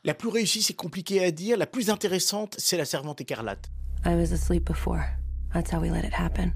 La 0.04 0.14
plus 0.14 0.30
réussie, 0.30 0.62
c'est 0.62 0.74
compliqué 0.74 1.24
à 1.24 1.32
dire. 1.32 1.58
La 1.58 1.68
plus 1.68 1.90
intéressante, 1.90 2.56
c'est 2.58 2.78
La 2.78 2.86
Servante 2.86 3.22
écarlate. 3.22 3.70
I 4.06 4.16
was 4.16 4.32
asleep 4.32 4.66
before. 4.66 5.10
That's 5.54 5.72
how 5.72 5.80
we 5.80 5.90
let 5.90 6.04
it 6.06 6.14
happen. 6.14 6.54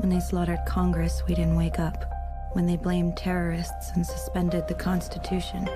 When 0.00 0.10
they 0.10 0.20
slaughtered 0.20 0.60
Congress, 0.66 1.22
we 1.28 1.34
didn't 1.34 1.56
wake 1.56 1.78
up. 1.78 2.04
When 2.54 2.66
they 2.66 2.76
blamed 2.76 3.16
terrorists 3.16 3.90
and 3.94 4.04
suspended 4.06 4.66
the 4.68 4.74
Constitution, 4.74 5.68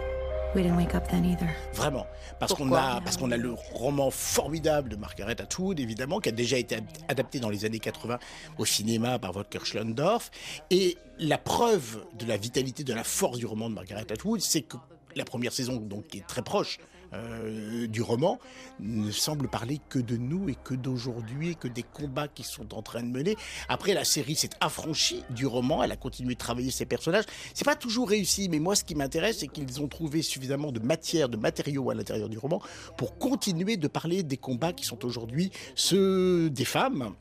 we 0.55 0.63
didn't 0.63 0.77
wake 0.77 0.95
up 0.95 1.09
then 1.09 1.25
either. 1.25 1.49
Vraiment. 1.75 2.07
Parce 2.39 2.55
qu'on 2.55 2.73
a, 2.75 3.01
parce 3.01 3.17
qu'on 3.17 3.31
a 3.33 3.37
le 3.37 3.55
roman 3.73 4.11
formidable 4.11 4.89
de 4.89 4.97
Margaret 4.97 5.41
Atwood, 5.41 5.81
évidemment, 5.81 6.21
qui 6.21 6.29
a 6.29 6.33
déjà 6.33 6.57
été 6.59 6.77
ad- 6.77 6.85
adapté 7.09 7.41
dans 7.41 7.51
les 7.51 7.65
années 7.65 7.79
80 7.81 8.19
au 8.59 8.65
cinéma 8.65 9.19
par 9.19 9.33
Volker 9.33 9.61
Schlondorf. 9.65 10.31
Et 10.71 10.97
la 11.19 11.39
preuve 11.39 12.05
de 12.19 12.27
la 12.27 12.37
vitalité, 12.37 12.85
de 12.85 12.95
la 12.95 13.05
force 13.05 13.39
du 13.39 13.47
roman 13.47 13.69
de 13.69 13.75
Margaret 13.75 14.11
Atwood, 14.11 14.41
c'est 14.41 14.63
que 14.63 14.77
la 15.17 15.25
première 15.25 15.53
saison, 15.53 15.77
donc, 15.77 16.07
qui 16.07 16.19
est 16.19 16.27
très 16.27 16.43
proche 16.43 16.79
euh, 17.13 17.87
du 17.87 18.03
roman, 18.03 18.39
ne 18.79 19.11
semble 19.11 19.49
parler 19.49 19.81
que 19.89 19.99
de 19.99 20.17
nous 20.17 20.49
et 20.49 20.55
que 20.55 20.75
d'aujourd'hui 20.75 21.51
et 21.51 21.55
que 21.55 21.69
des 21.69 21.83
combats 21.83 22.29
qui 22.29 22.43
sont 22.43 22.75
en 22.75 22.83
train 22.83 23.03
de 23.03 23.09
mener. 23.09 23.37
Après, 23.69 23.95
la 23.95 24.05
série 24.05 24.37
s'est 24.37 24.51
affranchie 24.61 25.25
du 25.31 25.47
roman, 25.47 25.83
elle 25.83 25.93
a 25.93 25.97
continué 25.97 26.35
de 26.35 26.39
travailler 26.39 26.71
ses 26.71 26.87
personnages. 26.87 27.25
C'est 27.55 27.65
pas 27.65 27.77
toujours 27.77 28.09
réussi, 28.09 28.49
mais 28.49 28.59
moi, 28.59 28.77
ce 28.77 28.85
qui 28.85 28.95
m'intéresse, 28.95 29.39
c'est 29.41 29.49
qu'ils 29.49 29.81
ont 29.81 29.89
trouvé 29.89 30.23
suffisamment 30.23 30.73
de 30.73 30.81
matière, 30.81 31.29
de 31.29 31.37
matériaux 31.37 31.91
à 31.91 31.95
l'intérieur 31.95 32.29
du 32.29 32.39
roman 32.39 32.63
pour 32.97 33.19
continuer 33.19 33.77
de 33.77 33.89
parler 33.89 34.23
des 34.23 34.37
combats 34.37 34.73
qui 34.73 34.85
sont 34.85 35.05
aujourd'hui 35.05 35.51
ceux 35.75 36.51
des 36.51 36.65
femmes 36.65 37.15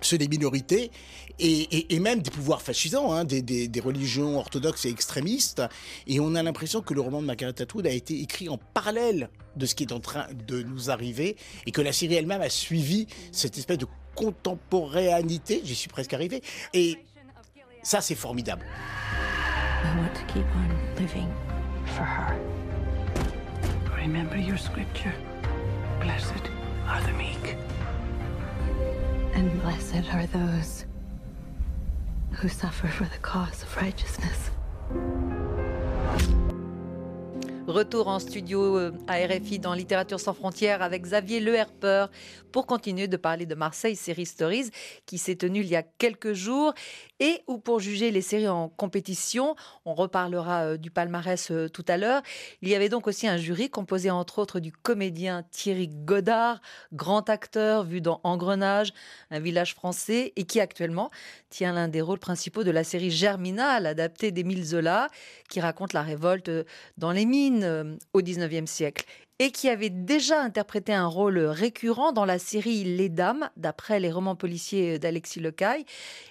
ceux 0.00 0.18
des 0.18 0.28
minorités 0.28 0.90
et, 1.38 1.98
même 2.00 2.20
des 2.22 2.30
pouvoirs 2.30 2.62
fascisants, 2.62 3.12
hein, 3.12 3.24
des, 3.24 3.80
religions 3.82 4.38
orthodoxes 4.38 4.84
et 4.84 4.90
extrémistes. 4.90 5.62
Et 6.06 6.20
on 6.20 6.34
a 6.34 6.42
l'impression 6.42 6.82
que 6.82 6.94
le 6.94 7.00
roman 7.00 7.20
de 7.20 7.26
Margaret 7.26 7.60
Atwood 7.60 7.86
a 7.86 7.90
été 7.90 8.20
écrit 8.20 8.48
en 8.48 8.58
parallèle 8.58 9.28
de 9.56 9.66
ce 9.66 9.74
qui 9.74 9.84
est 9.84 9.92
en 9.92 10.00
train 10.00 10.26
de 10.46 10.62
nous 10.62 10.90
arriver 10.90 11.36
et 11.66 11.72
que 11.72 11.80
la 11.80 11.92
série 11.92 12.14
elle-même 12.14 12.42
a 12.42 12.48
suivi 12.48 13.06
cette 13.32 13.58
espèce 13.58 13.78
de 13.78 13.86
contemporanéité, 14.14 15.62
j'y 15.64 15.74
suis 15.74 15.88
presque 15.88 16.12
arrivé. 16.12 16.42
Et 16.74 16.98
ça, 17.82 18.00
c'est 18.00 18.14
formidable. 18.14 18.64
Scripture. 24.58 25.12
Blessed 26.00 26.50
are 26.86 27.00
the 27.06 27.12
meek. 27.12 27.71
And 29.34 29.60
blessed 29.62 30.12
are 30.14 30.26
those 30.26 30.84
who 32.32 32.48
suffer 32.48 32.88
for 32.88 33.04
the 33.04 33.18
cause 33.18 33.62
of 33.62 33.76
righteousness. 33.76 34.50
Retour 37.68 38.08
en 38.08 38.18
studio 38.18 38.76
euh, 38.76 38.92
à 39.06 39.24
RFI 39.24 39.60
dans 39.60 39.72
Littérature 39.74 40.18
sans 40.18 40.34
frontières 40.34 40.82
avec 40.82 41.02
Xavier 41.02 41.38
Le 41.38 41.54
Herper 41.54 42.06
pour 42.50 42.66
continuer 42.66 43.06
de 43.06 43.16
parler 43.16 43.46
de 43.46 43.54
Marseille 43.54 43.94
Série 43.94 44.26
Stories 44.26 44.70
qui 45.06 45.16
s'est 45.16 45.36
tenue 45.36 45.60
il 45.60 45.68
y 45.68 45.76
a 45.76 45.84
quelques 45.84 46.32
jours 46.32 46.74
et 47.20 47.40
où 47.46 47.58
pour 47.58 47.78
juger 47.78 48.10
les 48.10 48.20
séries 48.20 48.48
en 48.48 48.68
compétition, 48.68 49.54
on 49.84 49.94
reparlera 49.94 50.64
euh, 50.64 50.76
du 50.76 50.90
palmarès 50.90 51.52
euh, 51.52 51.68
tout 51.68 51.84
à 51.86 51.96
l'heure. 51.96 52.22
Il 52.62 52.68
y 52.68 52.74
avait 52.74 52.88
donc 52.88 53.06
aussi 53.06 53.28
un 53.28 53.36
jury 53.36 53.70
composé 53.70 54.10
entre 54.10 54.40
autres 54.40 54.58
du 54.58 54.72
comédien 54.72 55.44
Thierry 55.52 55.86
Godard, 55.86 56.60
grand 56.92 57.30
acteur 57.30 57.84
vu 57.84 58.00
dans 58.00 58.20
Engrenage, 58.24 58.92
un 59.30 59.38
village 59.38 59.74
français 59.74 60.32
et 60.34 60.44
qui 60.44 60.58
actuellement 60.58 61.12
tient 61.48 61.72
l'un 61.72 61.86
des 61.86 62.00
rôles 62.00 62.18
principaux 62.18 62.64
de 62.64 62.72
la 62.72 62.82
série 62.82 63.12
Germinal 63.12 63.86
adaptée 63.86 64.32
d'Émile 64.32 64.64
Zola 64.64 65.06
qui 65.48 65.60
raconte 65.60 65.92
la 65.92 66.02
révolte 66.02 66.50
dans 66.98 67.12
les 67.12 67.24
mines 67.24 67.51
euh, 67.62 67.96
au 68.12 68.20
19e 68.22 68.66
siècle. 68.66 69.04
et 69.38 69.50
qui 69.50 69.68
avait 69.68 69.90
déjà 69.90 70.40
interprété 70.40 70.92
un 70.94 71.06
rôle 71.06 71.38
récurrent 71.38 72.12
dans 72.12 72.24
la 72.24 72.38
série 72.38 72.84
Les 72.84 73.08
Dames, 73.08 73.50
d'après 73.56 73.98
les 73.98 74.12
romans 74.12 74.36
policiers 74.36 75.00
d'Alexis 75.00 75.40
Lecaille. 75.40 75.84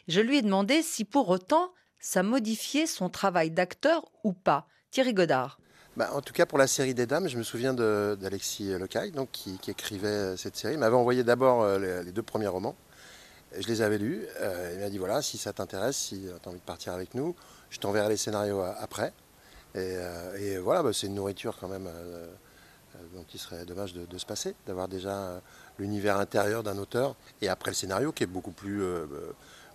Je 0.07 0.21
lui 0.21 0.37
ai 0.37 0.41
demandé 0.41 0.81
si 0.81 1.03
pour 1.03 1.27
autant 1.29 1.73
ça 1.99 2.23
modifiait 2.23 2.87
son 2.87 3.09
travail 3.09 3.51
d'acteur 3.51 4.05
ou 4.23 4.33
pas. 4.33 4.67
Thierry 4.91 5.13
Godard. 5.13 5.59
Bah, 5.97 6.09
en 6.13 6.21
tout 6.21 6.33
cas, 6.33 6.45
pour 6.45 6.57
la 6.57 6.67
série 6.67 6.93
des 6.93 7.05
Dames, 7.05 7.27
je 7.27 7.37
me 7.37 7.43
souviens 7.43 7.73
d'Alexis 7.73 8.69
Lecaille, 8.79 9.11
donc, 9.11 9.29
qui, 9.31 9.59
écrivait 9.67 10.37
cette 10.37 10.55
série. 10.55 10.73
Il 10.73 10.79
m'avait 10.79 10.95
envoyé 10.95 11.23
d'abord 11.23 11.63
euh, 11.63 12.03
les, 12.03 12.11
deux 12.11 12.23
premiers 12.23 12.47
romans. 12.47 12.75
Je 13.57 13.67
les 13.67 13.81
avais 13.81 13.97
lus. 13.97 14.25
Euh, 14.39 14.71
il 14.75 14.79
m'a 14.81 14.89
dit 14.89 14.97
voilà, 14.97 15.21
si 15.21 15.37
ça 15.37 15.51
t'intéresse, 15.51 15.97
si 15.97 16.21
tu 16.21 16.47
as 16.47 16.49
envie 16.49 16.59
de 16.59 16.65
partir 16.65 16.93
avec 16.93 17.13
nous, 17.13 17.35
je 17.69 17.79
t'enverrai 17.79 18.07
les 18.07 18.17
scénarios 18.17 18.61
après. 18.61 19.11
Et, 19.75 19.95
euh, 19.97 20.59
voilà, 20.61 20.83
bah, 20.83 20.91
c'est 20.93 21.07
une 21.07 21.15
nourriture 21.15 21.57
quand 21.59 21.67
même 21.67 21.89
dont 23.13 23.25
il 23.33 23.39
serait 23.39 23.65
dommage 23.65 23.93
de, 23.93 24.17
se 24.17 24.25
passer, 24.25 24.55
d'avoir 24.67 24.87
déjà 24.87 25.41
l'univers 25.79 26.17
intérieur 26.17 26.63
d'un 26.63 26.77
auteur. 26.77 27.15
Et 27.41 27.49
après 27.49 27.71
le 27.71 27.75
scénario 27.75 28.11
qui 28.11 28.23
est 28.23 28.27
beaucoup 28.27 28.51
plus, 28.51 28.81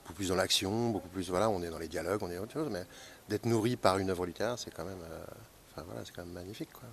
beaucoup 0.02 0.14
plus 0.14 0.28
dans 0.28 0.36
l'action, 0.36 0.90
beaucoup 0.90 1.08
plus. 1.08 1.28
Voilà, 1.30 1.48
on 1.50 1.62
est 1.62 1.70
dans 1.70 1.78
les 1.78 1.88
dialogues, 1.88 2.22
on 2.22 2.30
est 2.30 2.38
autre 2.38 2.52
chose. 2.52 2.68
Mais 2.70 2.84
d'être 3.28 3.46
nourri 3.46 3.76
par 3.76 3.98
une 3.98 4.10
œuvre 4.10 4.26
littéraire, 4.26 4.58
c'est 4.58 4.70
quand 4.70 4.84
même 4.84 5.02
voilà, 5.84 6.02
c'est 6.04 6.14
quand 6.14 6.24
même 6.24 6.34
magnifique. 6.34 6.72
Quoi. 6.72 6.88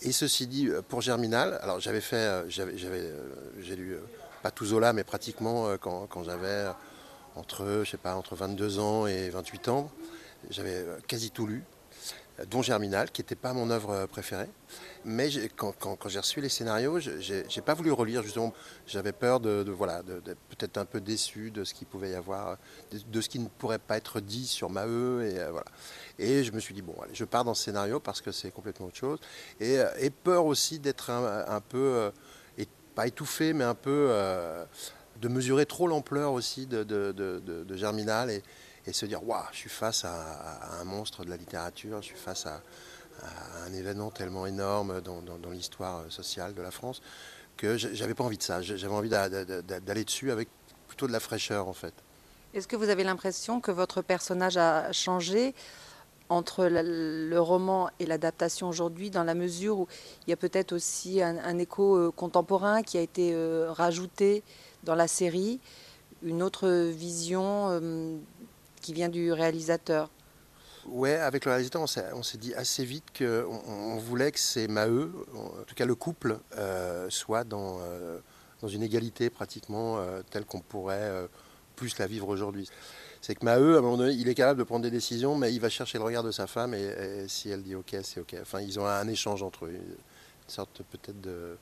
Et 0.00 0.12
ceci 0.12 0.46
dit, 0.46 0.68
euh, 0.68 0.82
pour 0.82 1.00
Germinal, 1.00 1.58
alors 1.62 1.80
j'avais 1.80 2.00
fait, 2.00 2.16
euh, 2.16 2.48
j'avais, 2.48 2.74
euh, 2.74 3.30
j'ai 3.60 3.76
lu 3.76 3.96
pas 4.42 4.50
tout 4.50 4.66
Zola, 4.66 4.92
mais 4.92 5.04
pratiquement 5.04 5.76
quand, 5.78 6.06
quand 6.08 6.24
j'avais 6.24 6.66
entre, 7.36 7.82
je 7.84 7.90
sais 7.90 7.96
pas, 7.96 8.16
entre 8.16 8.34
22 8.34 8.80
ans 8.80 9.06
et 9.06 9.30
28 9.30 9.68
ans, 9.68 9.90
j'avais 10.50 10.84
quasi 11.06 11.30
tout 11.30 11.46
lu 11.46 11.62
dont 12.50 12.62
Germinal, 12.62 13.10
qui 13.10 13.20
n'était 13.20 13.34
pas 13.34 13.52
mon 13.52 13.70
œuvre 13.70 14.06
préférée. 14.06 14.48
Mais 15.04 15.30
quand, 15.56 16.08
j'ai 16.08 16.20
reçu 16.20 16.40
les 16.40 16.48
scénarios, 16.48 17.00
je 17.00 17.34
n'ai 17.34 17.62
pas 17.64 17.74
voulu 17.74 17.90
relire, 17.92 18.22
justement, 18.22 18.52
j'avais 18.86 19.12
peur 19.12 19.40
de, 19.40 19.64
voilà, 19.70 20.02
peut-être 20.02 20.78
un 20.78 20.84
peu 20.84 21.00
déçu 21.00 21.50
de 21.50 21.64
ce 21.64 21.74
pouvait 21.84 22.10
y 22.10 22.14
avoir, 22.14 22.56
de, 22.90 23.20
ce 23.20 23.28
qui 23.28 23.38
ne 23.38 23.48
pourrait 23.48 23.78
pas 23.78 23.96
être 23.96 24.20
dit 24.20 24.46
sur 24.46 24.70
Maheu. 24.70 25.24
Et, 25.24 25.50
voilà. 25.50 25.66
et 26.18 26.44
je 26.44 26.52
me 26.52 26.60
suis 26.60 26.74
dit, 26.74 26.82
bon, 26.82 26.94
je 27.12 27.24
pars 27.24 27.44
dans 27.44 27.54
ce 27.54 27.64
scénario 27.64 28.00
parce 28.00 28.20
que 28.20 28.32
c'est 28.32 28.50
complètement 28.50 28.86
autre 28.86 28.96
chose. 28.96 29.18
Et, 29.60 29.78
peur 30.22 30.46
aussi 30.46 30.78
d'être 30.78 31.10
un, 31.10 31.60
peu, 31.60 31.78
euh, 31.78 32.10
et, 32.58 32.66
pas 32.94 33.06
étouffé, 33.06 33.52
mais 33.52 33.64
un 33.64 33.74
peu, 33.74 34.06
euh, 34.10 34.64
de 35.20 35.28
mesurer 35.28 35.66
trop 35.66 35.86
l'ampleur 35.86 36.32
aussi 36.32 36.66
de, 36.66 37.76
Germinal. 37.76 38.30
Et 38.86 38.92
se 38.92 39.06
dire 39.06 39.26
waouh, 39.26 39.42
je 39.52 39.58
suis 39.58 39.70
face 39.70 40.04
à, 40.04 40.80
un 40.80 40.84
monstre 40.84 41.24
de 41.24 41.30
la 41.30 41.36
littérature, 41.36 42.00
je 42.02 42.06
suis 42.06 42.16
face 42.16 42.46
à, 42.46 42.62
un 43.66 43.72
événement 43.72 44.10
tellement 44.10 44.46
énorme 44.46 45.00
dans, 45.00 45.50
l'histoire 45.50 46.10
sociale 46.10 46.54
de 46.54 46.62
la 46.62 46.70
France 46.70 47.02
que 47.56 47.76
j'avais 47.76 48.14
pas 48.14 48.24
envie 48.24 48.38
de 48.38 48.42
ça. 48.42 48.62
J'avais 48.62 48.94
envie 48.94 49.10
d'aller 49.10 50.04
dessus 50.04 50.30
avec 50.30 50.48
plutôt 50.88 51.06
de 51.06 51.12
la 51.12 51.20
fraîcheur 51.20 51.68
en 51.68 51.72
fait. 51.72 51.94
Est-ce 52.54 52.66
que 52.66 52.76
vous 52.76 52.88
avez 52.88 53.04
l'impression 53.04 53.60
que 53.60 53.70
votre 53.70 54.02
personnage 54.02 54.56
a 54.56 54.92
changé 54.92 55.54
entre 56.28 56.68
le 56.70 57.38
roman 57.38 57.90
et 57.98 58.06
l'adaptation 58.06 58.68
aujourd'hui, 58.68 59.10
dans 59.10 59.24
la 59.24 59.34
mesure 59.34 59.80
où 59.80 59.88
il 60.26 60.30
y 60.30 60.32
a 60.32 60.36
peut-être 60.36 60.72
aussi 60.72 61.22
un, 61.22 61.58
écho 61.58 61.96
euh, 61.96 62.10
contemporain 62.10 62.82
qui 62.82 62.96
a 62.98 63.00
été 63.00 63.32
euh, 63.34 63.70
rajouté 63.70 64.42
dans 64.84 64.94
la 64.94 65.08
série, 65.08 65.60
une 66.22 66.42
autre 66.42 66.68
vision 66.68 67.68
euh, 67.70 68.16
qui 68.82 68.92
vient 68.92 69.08
du 69.08 69.32
réalisateur. 69.32 70.10
Ouais, 70.86 71.14
avec 71.14 71.44
le 71.44 71.52
réalisateur, 71.52 71.82
on 71.82 72.22
s'est 72.22 72.38
dit 72.38 72.54
assez 72.54 72.84
vite 72.84 73.04
qu'on 73.16 73.62
on 73.66 73.96
voulait 73.98 74.32
que 74.32 74.40
ces 74.40 74.66
Maheu, 74.66 75.12
en 75.34 75.62
tout 75.64 75.76
cas 75.76 75.86
le 75.86 75.94
couple, 75.94 76.38
euh, 76.58 77.08
soit 77.08 77.44
dans, 77.44 77.78
euh, 77.80 78.18
dans 78.60 78.68
une 78.68 78.82
égalité 78.82 79.30
pratiquement 79.30 79.98
euh, 79.98 80.22
telle 80.30 80.44
qu'on 80.44 80.60
pourrait 80.60 81.28
plus 81.76 81.98
la 81.98 82.08
vivre 82.08 82.28
aujourd'hui. 82.28 82.68
C'est 83.20 83.36
que 83.36 83.44
Maheu, 83.44 83.76
à 83.76 83.78
un 83.78 83.80
moment 83.80 83.96
donné, 83.96 84.14
il 84.14 84.28
est 84.28 84.34
capable 84.34 84.58
de 84.58 84.64
prendre 84.64 84.82
des 84.82 84.90
décisions, 84.90 85.36
mais 85.36 85.54
il 85.54 85.60
va 85.60 85.68
chercher 85.68 85.98
le 85.98 86.04
regard 86.04 86.24
de 86.24 86.32
sa 86.32 86.48
femme 86.48 86.74
et, 86.74 87.28
si 87.28 87.48
elle 87.50 87.62
dit 87.62 87.76
OK, 87.76 87.94
c'est 88.02 88.20
OK. 88.20 88.34
Enfin, 88.40 88.60
ils 88.60 88.80
ont 88.80 88.86
un 88.86 89.06
échange 89.06 89.44
entre 89.44 89.66
eux, 89.66 89.70
une 89.70 89.96
sorte 90.48 90.82
peut-être 90.90 91.20
de, 91.20 91.56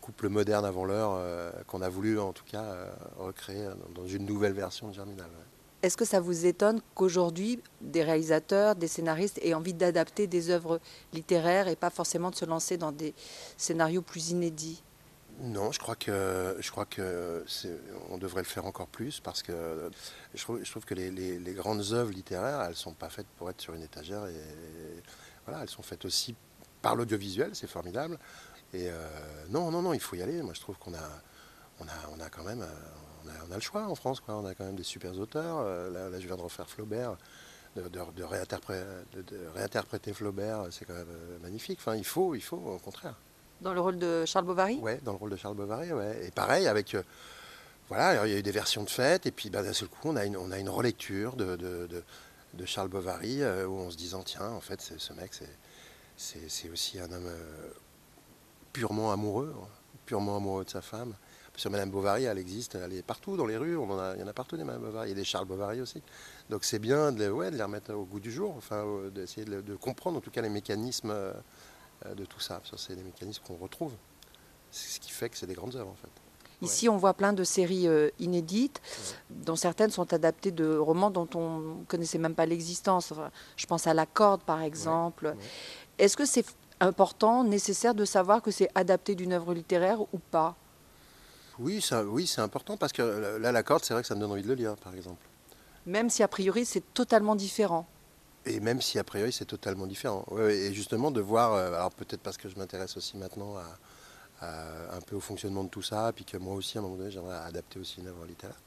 couple 0.00 0.30
moderne 0.30 0.64
avant 0.64 0.86
l'heure 0.86 1.20
qu'on 1.66 1.82
a 1.82 1.88
voulu 1.90 2.18
en 2.18 2.32
tout 2.32 2.44
cas 2.44 2.64
recréer 3.18 3.68
dans 3.94 4.06
une 4.06 4.24
nouvelle 4.24 4.54
version 4.54 4.88
de 4.88 4.94
Germinal. 4.94 5.28
Est-ce 5.82 5.96
que 5.96 6.04
ça 6.04 6.20
vous 6.20 6.46
étonne 6.46 6.80
qu'aujourd'hui, 6.94 7.60
des 7.80 8.04
réalisateurs, 8.04 8.76
des 8.76 8.86
scénaristes 8.86 9.40
aient 9.42 9.54
envie 9.54 9.74
d'adapter 9.74 10.28
des 10.28 10.50
œuvres 10.50 10.80
littéraires 11.12 11.66
et 11.66 11.74
pas 11.74 11.90
forcément 11.90 12.30
de 12.30 12.36
se 12.36 12.44
lancer 12.44 12.76
dans 12.76 12.92
des 12.92 13.14
scénarios 13.56 14.02
plus 14.02 14.30
inédits? 14.30 14.82
Non, 15.40 15.72
je 15.72 15.80
crois 15.80 15.96
que 15.96 16.56
je 16.60 16.70
crois 16.70 16.84
que 16.84 17.44
on 18.10 18.18
devrait 18.18 18.42
le 18.42 18.46
faire 18.46 18.66
encore 18.66 18.86
plus 18.86 19.18
parce 19.18 19.42
que 19.42 19.90
je 20.34 20.42
trouve, 20.44 20.84
que 20.84 20.94
les, 20.94 21.54
grandes 21.54 21.92
œuvres 21.92 22.12
littéraires, 22.12 22.60
elles 22.62 22.76
sont 22.76 22.92
pas 22.92 23.08
faites 23.08 23.26
pour 23.38 23.50
être 23.50 23.60
sur 23.60 23.74
une 23.74 23.82
étagère 23.82 24.26
et, 24.26 24.36
voilà, 25.46 25.62
elles 25.62 25.70
sont 25.70 25.82
faites 25.82 26.04
aussi 26.04 26.36
par 26.80 26.94
l'audiovisuel, 26.94 27.50
c'est 27.54 27.66
formidable. 27.66 28.18
Et 28.72 28.88
euh, 28.88 28.94
non, 29.48 29.72
non, 29.72 29.82
non, 29.82 29.92
il 29.92 30.00
faut 30.00 30.14
y 30.14 30.22
aller. 30.22 30.40
Moi, 30.42 30.54
je 30.54 30.60
trouve 30.60 30.78
qu'on 30.78 30.92
on 30.92 31.84
a, 31.84 31.90
on 32.16 32.20
a 32.20 32.28
quand 32.28 32.44
même, 32.44 32.64
on 33.24 33.52
a, 33.52 33.54
le 33.54 33.60
choix 33.60 33.86
en 33.86 33.94
France, 33.94 34.20
quoi. 34.20 34.36
on 34.36 34.46
a 34.46 34.54
quand 34.54 34.64
même 34.64 34.76
des 34.76 34.82
super 34.82 35.18
auteurs. 35.18 35.58
Euh, 35.60 36.10
là, 36.10 36.18
je 36.18 36.26
viens 36.26 36.36
de 36.36 36.42
refaire 36.42 36.68
Flaubert. 36.68 37.16
De, 37.74 38.22
réinterpréter, 39.54 40.12
Flaubert, 40.12 40.66
c'est 40.70 40.84
quand 40.84 40.94
même 40.94 41.06
euh, 41.08 41.38
magnifique. 41.42 41.78
Enfin, 41.80 41.96
il 41.96 42.04
faut, 42.04 42.34
il 42.34 42.42
faut, 42.42 42.56
au 42.56 42.78
contraire. 42.78 43.14
Dans 43.62 43.72
le 43.72 43.80
rôle 43.80 43.98
de 43.98 44.24
Charles 44.26 44.44
Bovary? 44.44 44.78
Oui, 44.82 44.92
dans 45.02 45.12
le 45.12 45.18
rôle 45.18 45.30
de 45.30 45.36
Charles 45.36 45.56
Bovary, 45.56 45.88
Et 46.22 46.30
pareil, 46.30 46.66
avec. 46.66 46.94
Euh, 46.94 47.02
voilà, 47.88 48.26
il 48.26 48.32
y 48.32 48.34
a 48.34 48.38
eu 48.38 48.42
des 48.42 48.52
versions 48.52 48.84
de 48.84 48.90
fête, 48.90 49.26
et 49.26 49.30
puis 49.30 49.50
bah, 49.50 49.62
d'un 49.62 49.72
seul 49.72 49.88
coup, 49.88 50.08
on 50.08 50.16
a 50.16 50.24
une, 50.24 50.36
on 50.36 50.50
a 50.50 50.58
une 50.58 50.70
relecture 50.70 51.36
de, 51.36 51.56
de, 51.56 52.64
Charles 52.64 52.88
Bovary, 52.88 53.42
où 53.42 53.72
on 53.72 53.90
se 53.90 53.96
disant, 53.96 54.22
tiens, 54.22 54.48
en 54.50 54.60
fait, 54.60 54.80
ce 54.80 55.12
mec, 55.12 55.32
c'est 56.16 56.70
aussi 56.70 56.98
un 57.00 57.10
homme 57.12 57.30
purement 58.72 59.12
amoureux, 59.12 59.54
purement 60.06 60.36
amoureux 60.36 60.64
de 60.64 60.70
sa 60.70 60.80
femme. 60.80 61.14
Sur 61.54 61.70
Madame 61.70 61.90
Bovary, 61.90 62.24
elle 62.24 62.38
existe, 62.38 62.76
elle 62.76 62.94
est 62.94 63.02
partout 63.02 63.36
dans 63.36 63.46
les 63.46 63.58
rues, 63.58 63.76
on 63.76 63.98
a, 63.98 64.14
il 64.14 64.20
y 64.20 64.24
en 64.24 64.26
a 64.26 64.32
partout 64.32 64.56
des 64.56 64.64
Madame 64.64 64.82
Bovary, 64.82 65.08
il 65.08 65.10
y 65.10 65.12
a 65.12 65.16
des 65.16 65.24
Charles 65.24 65.46
Bovary 65.46 65.82
aussi. 65.82 66.02
Donc 66.48 66.64
c'est 66.64 66.78
bien 66.78 67.12
de, 67.12 67.28
ouais, 67.28 67.50
de, 67.50 67.56
les 67.56 67.62
remettre 67.62 67.92
au 67.92 68.04
goût 68.04 68.20
du 68.20 68.32
jour, 68.32 68.54
enfin, 68.56 68.84
euh, 68.86 69.10
d'essayer 69.10 69.44
de, 69.44 69.76
comprendre 69.76 70.16
en 70.16 70.20
tout 70.20 70.30
cas 70.30 70.40
les 70.40 70.48
mécanismes 70.48 71.10
euh, 71.10 71.34
de 72.16 72.24
tout 72.24 72.40
ça. 72.40 72.62
C'est 72.76 72.96
des 72.96 73.02
mécanismes 73.02 73.42
qu'on 73.46 73.56
retrouve. 73.56 73.92
C'est 74.70 74.94
ce 74.94 75.00
qui 75.00 75.10
fait 75.10 75.28
que 75.28 75.36
c'est 75.36 75.46
des 75.46 75.54
grandes 75.54 75.76
œuvres 75.76 75.90
en 75.90 75.96
fait. 75.96 76.08
Ici, 76.62 76.88
on 76.88 76.96
voit 76.96 77.14
plein 77.14 77.32
de 77.32 77.42
séries 77.42 77.88
euh, 77.88 78.08
inédites, 78.20 78.80
dont 79.30 79.56
certaines 79.56 79.90
sont 79.90 80.12
adaptées 80.12 80.52
de 80.52 80.76
romans 80.76 81.10
dont 81.10 81.28
on 81.34 81.58
ne 81.58 81.84
connaissait 81.84 82.18
même 82.18 82.36
pas 82.36 82.46
l'existence. 82.46 83.12
je 83.56 83.66
pense 83.66 83.88
à 83.88 83.94
La 83.94 84.06
Corde, 84.06 84.42
par 84.42 84.62
exemple. 84.62 85.34
Est-ce 85.98 86.16
que 86.16 86.24
c'est 86.24 86.46
important, 86.78 87.42
nécessaire 87.42 87.96
de 87.96 88.04
savoir 88.04 88.42
que 88.42 88.52
c'est 88.52 88.68
adapté 88.76 89.16
d'une 89.16 89.32
œuvre 89.32 89.54
littéraire 89.54 90.00
ou 90.00 90.18
pas? 90.30 90.56
Oui, 91.58 91.80
ça, 91.80 92.04
oui 92.04 92.26
c'est 92.26 92.40
important 92.40 92.76
parce 92.76 92.92
que 92.92 93.02
là, 93.40 93.52
la 93.52 93.62
corde, 93.62 93.84
c'est 93.84 93.94
vrai 93.94 94.02
que 94.02 94.08
ça 94.08 94.14
me 94.14 94.20
donne 94.20 94.32
envie 94.32 94.42
de 94.42 94.48
le 94.48 94.54
lire, 94.54 94.76
par 94.76 94.94
exemple. 94.94 95.24
Même 95.86 96.10
si 96.10 96.22
a 96.22 96.28
priori, 96.28 96.64
c'est 96.64 96.94
totalement 96.94 97.34
différent. 97.34 97.86
Et 98.44 98.60
même 98.60 98.80
si 98.80 98.98
a 98.98 99.04
priori, 99.04 99.32
c'est 99.32 99.44
totalement 99.44 99.86
différent. 99.86 100.24
et 100.48 100.72
justement, 100.72 101.10
de 101.10 101.20
voir, 101.20 101.54
euh, 101.54 101.74
alors 101.74 101.92
peut-être 101.92 102.20
parce 102.20 102.36
que 102.36 102.48
je 102.48 102.56
m'intéresse 102.56 102.96
aussi 102.96 103.16
maintenant 103.16 103.54
à, 103.56 103.78
un 104.90 105.00
peu 105.00 105.14
au 105.14 105.20
fonctionnement 105.20 105.62
de 105.62 105.68
tout 105.68 105.82
ça, 105.82 106.12
puis 106.12 106.24
que 106.24 106.36
moi 106.36 106.54
aussi, 106.56 106.76
à 106.76 106.80
un 106.80 106.82
moment 106.82 106.96
donné, 106.96 107.12
j'aimerais 107.12 107.36
adapter 107.36 107.78
aussi 107.78 108.00
une 108.00 108.08
œuvre 108.08 108.24
littéraire. 108.26 108.58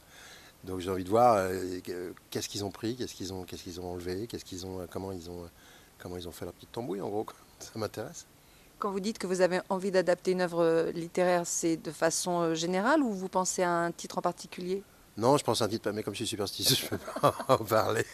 Donc 0.64 0.80
j'ai 0.80 0.90
envie 0.90 1.04
de 1.04 1.10
voir 1.10 1.36
euh, 1.36 1.80
qu'est-ce 2.30 2.48
qu'ils 2.48 2.64
ont 2.64 2.72
pris, 2.72 2.96
qu'est-ce 2.96 3.14
qu'ils 3.14 3.34
ont, 3.34 3.44
qu'est-ce 3.44 3.64
qu'ils 3.64 3.82
ont 3.82 3.92
enlevé, 3.92 4.26
qu'est-ce 4.28 4.46
qu'ils 4.46 4.66
ont, 4.66 4.88
comment 4.90 5.12
ils 5.12 5.30
ont, 5.30 5.50
comment 6.00 6.16
ils 6.16 6.28
ont 6.30 6.32
fait 6.32 6.46
leur 6.46 6.54
petite 6.54 6.72
tambouille, 6.72 7.02
en 7.02 7.10
gros. 7.10 7.26
Ça 7.60 7.72
m'intéresse. 7.76 8.26
Quand 8.80 8.92
vous 8.92 9.00
dites 9.00 9.20
que 9.20 9.28
vous 9.28 9.42
avez 9.42 9.62
envie 9.70 9.92
d'adapter 9.92 10.32
une 10.32 10.42
œuvre 10.42 10.62
euh, 10.62 10.92
littéraire, 10.92 11.44
c'est 11.46 11.78
de 11.78 11.92
façon 11.92 12.42
euh, 12.42 12.56
générale 12.56 13.02
ou 13.02 13.12
vous 13.14 13.30
pensez 13.30 13.64
à 13.64 13.72
un 13.72 13.92
titre 13.92 14.18
en 14.18 14.22
particulier? 14.22 14.84
Non, 15.18 15.38
je 15.38 15.46
pense 15.46 15.62
à 15.62 15.66
un 15.66 15.68
titre, 15.70 15.90
mais 15.92 16.04
comme 16.04 16.14
je 16.14 16.18
suis 16.18 16.28
superstitieux, 16.28 16.76
je 16.90 16.96
ne 16.96 17.00
peux 17.00 17.22
pas 17.22 17.36
en 17.48 17.58
parler. 17.58 18.06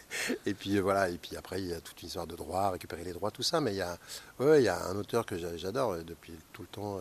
Et 0.45 0.53
puis 0.53 0.77
euh, 0.77 0.81
voilà, 0.81 1.09
et 1.09 1.17
puis 1.17 1.35
après, 1.35 1.61
il 1.61 1.69
y 1.69 1.73
a 1.73 1.81
toute 1.81 1.99
une 2.03 2.09
histoire 2.09 2.27
de 2.27 2.35
droit, 2.35 2.69
récupérer 2.69 3.03
les 3.03 3.13
droits, 3.13 3.31
tout 3.31 3.41
ça. 3.41 3.59
Mais 3.59 3.73
il 3.73 3.77
y 3.77 3.81
a, 3.81 3.97
il 4.39 4.61
y 4.61 4.67
a 4.67 4.85
un 4.85 4.95
auteur 4.95 5.25
que 5.25 5.35
j'adore 5.57 5.97
depuis 6.03 6.33
tout 6.53 6.61
le 6.61 6.67
temps. 6.67 6.99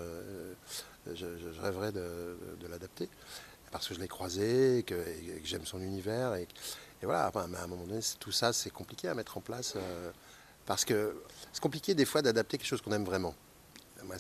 je, 1.07 1.27
rêverais 1.61 1.93
de, 1.93 2.37
l'adapter 2.71 3.11
parce 3.71 3.87
que 3.87 3.95
je 3.95 4.01
l'ai 4.01 4.09
croisé, 4.09 4.79
et 4.79 4.83
que, 4.85 4.97
j'aime 5.45 5.67
son 5.67 5.81
univers. 5.81 6.35
Et, 6.35 6.49
voilà, 7.03 7.27
à 7.27 7.39
un 7.41 7.67
moment 7.67 7.85
donné, 7.85 8.01
tout 8.19 8.33
ça, 8.33 8.55
c'est 8.55 8.71
compliqué 8.71 9.09
à 9.09 9.15
mettre 9.15 9.37
en 9.37 9.43
place 9.43 9.77
parce 10.65 10.85
que 10.85 11.23
c'est 11.53 11.61
compliqué 11.61 11.95
des 11.95 12.05
fois 12.05 12.23
d'adapter 12.23 12.57
quelque 12.57 12.67
chose 12.67 12.81
qu'on 12.81 12.93
aime 12.93 13.05
vraiment. 13.05 13.35
Moi, 14.05 14.17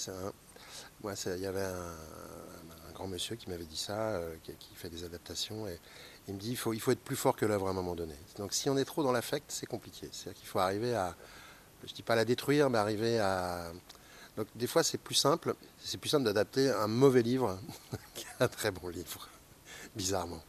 moi 1.02 1.14
il 1.26 1.40
y 1.40 1.46
avait 1.46 1.62
un, 1.62 2.92
grand 2.94 3.08
monsieur 3.08 3.36
qui 3.36 3.48
m'avait 3.48 3.64
dit 3.64 3.76
ça, 3.76 3.98
euh, 3.98 4.34
qui, 4.42 4.74
fait 4.74 4.90
des 4.90 5.04
adaptations, 5.04 5.66
et 5.66 5.78
il 6.28 6.34
me 6.34 6.38
dit 6.38 6.50
il 6.50 6.56
faut, 6.56 6.72
il 6.72 6.80
faut 6.80 6.90
être 6.90 7.00
plus 7.00 7.16
fort 7.16 7.34
que 7.34 7.46
l'œuvre 7.46 7.68
à 7.68 7.70
un 7.70 7.74
moment 7.74 7.94
donné. 7.94 8.14
Donc 8.36 8.52
si 8.52 8.68
on 8.68 8.76
est 8.76 8.84
trop 8.84 9.02
dans 9.02 9.12
l'affect, 9.12 9.46
c'est 9.48 9.66
compliqué. 9.66 10.08
C'est-à-dire 10.12 10.38
qu'il 10.38 10.48
faut 10.48 10.58
arriver 10.58 10.94
à, 10.94 11.16
je 11.86 11.94
dis 11.94 12.02
pas 12.02 12.14
la 12.14 12.24
détruire, 12.24 12.68
mais 12.68 12.78
arriver 12.78 13.18
à, 13.18 13.72
Donc 14.36 14.48
des 14.54 14.66
fois 14.66 14.82
c'est 14.82 14.98
plus 14.98 15.14
simple, 15.14 15.54
c'est 15.82 15.98
plus 15.98 16.10
simple 16.10 16.24
d'adapter 16.24 16.70
un 16.70 16.88
mauvais 16.88 17.22
livre 17.22 17.58
qu'un 18.14 18.48
très 18.48 18.70
bon 18.70 18.88
livre, 18.88 19.28
bizarrement. 19.96 20.42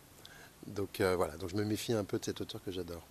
Donc 0.67 1.01
euh, 1.01 1.15
voilà, 1.15 1.37
donc 1.37 1.49
je 1.49 1.55
me 1.55 1.63
méfie 1.63 1.93
un 1.93 2.03
peu 2.03 2.19
de 2.19 2.25
cet 2.25 2.41
auteur 2.41 2.61
que 2.63 2.71
j'adore. 2.71 3.05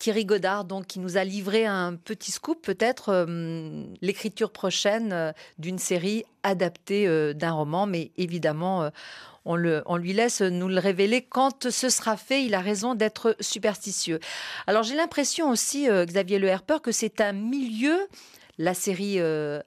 Thierry 0.00 0.24
Godard, 0.24 0.64
donc, 0.64 0.86
qui 0.86 0.98
nous 0.98 1.18
a 1.18 1.24
livré 1.24 1.66
un 1.66 1.94
petit 1.94 2.32
scoop, 2.32 2.62
peut-être 2.62 3.10
euh, 3.10 3.84
l'écriture 4.00 4.50
prochaine 4.50 5.12
euh, 5.12 5.32
d'une 5.58 5.78
série 5.78 6.24
adaptée 6.42 7.06
euh, 7.06 7.34
d'un 7.34 7.52
roman, 7.52 7.86
mais 7.86 8.10
évidemment, 8.16 8.90
on, 9.44 9.56
le, 9.56 9.82
on, 9.84 9.98
lui 9.98 10.14
laisse 10.14 10.40
nous 10.40 10.68
le 10.68 10.78
révéler 10.78 11.20
quand 11.20 11.68
ce 11.68 11.90
sera 11.90 12.16
fait. 12.16 12.44
Il 12.44 12.54
a 12.54 12.60
raison 12.60 12.94
d'être 12.94 13.36
superstitieux. 13.40 14.20
Alors, 14.66 14.84
j'ai 14.84 14.96
l'impression 14.96 15.50
aussi, 15.50 15.86
Xavier 15.86 16.38
Le 16.38 16.48
Herper, 16.48 16.78
que 16.82 16.92
c'est 16.92 17.20
un 17.20 17.32
milieu 17.32 18.08
la 18.56 18.72
série 18.72 19.18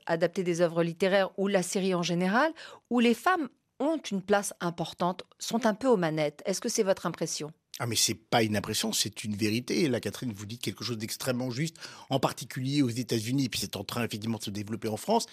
adaptée 0.07 0.43
des 0.43 0.61
œuvres 0.61 0.83
littéraires 0.83 1.29
ou 1.37 1.47
la 1.47 1.61
série 1.61 1.93
en 1.93 2.03
général, 2.03 2.51
où 2.89 2.99
les 2.99 3.13
femmes 3.13 3.49
ont 3.79 3.97
une 3.97 4.21
place 4.21 4.53
importante, 4.61 5.23
sont 5.37 5.65
un 5.67 5.75
peu 5.75 5.87
aux 5.87 5.97
manettes. 5.97 6.41
Est-ce 6.45 6.61
que 6.61 6.69
c'est 6.69 6.83
votre 6.83 7.05
impression? 7.05 7.51
Ah 7.79 7.87
mais 7.87 7.95
c'est 7.95 8.13
pas 8.13 8.43
une 8.43 8.55
impression, 8.55 8.93
c'est 8.93 9.23
une 9.23 9.35
vérité. 9.35 9.87
La 9.89 9.99
Catherine, 9.99 10.31
vous 10.31 10.45
dit 10.45 10.59
quelque 10.59 10.83
chose 10.83 10.97
d'extrêmement 10.97 11.49
juste, 11.49 11.77
en 12.11 12.19
particulier 12.19 12.83
aux 12.83 12.89
États-Unis, 12.89 13.45
et 13.45 13.49
puis 13.49 13.59
c'est 13.59 13.75
en 13.75 13.83
train 13.83 14.03
effectivement 14.03 14.37
de 14.37 14.43
se 14.43 14.51
développer 14.51 14.87
en 14.89 14.97
France. 14.97 15.25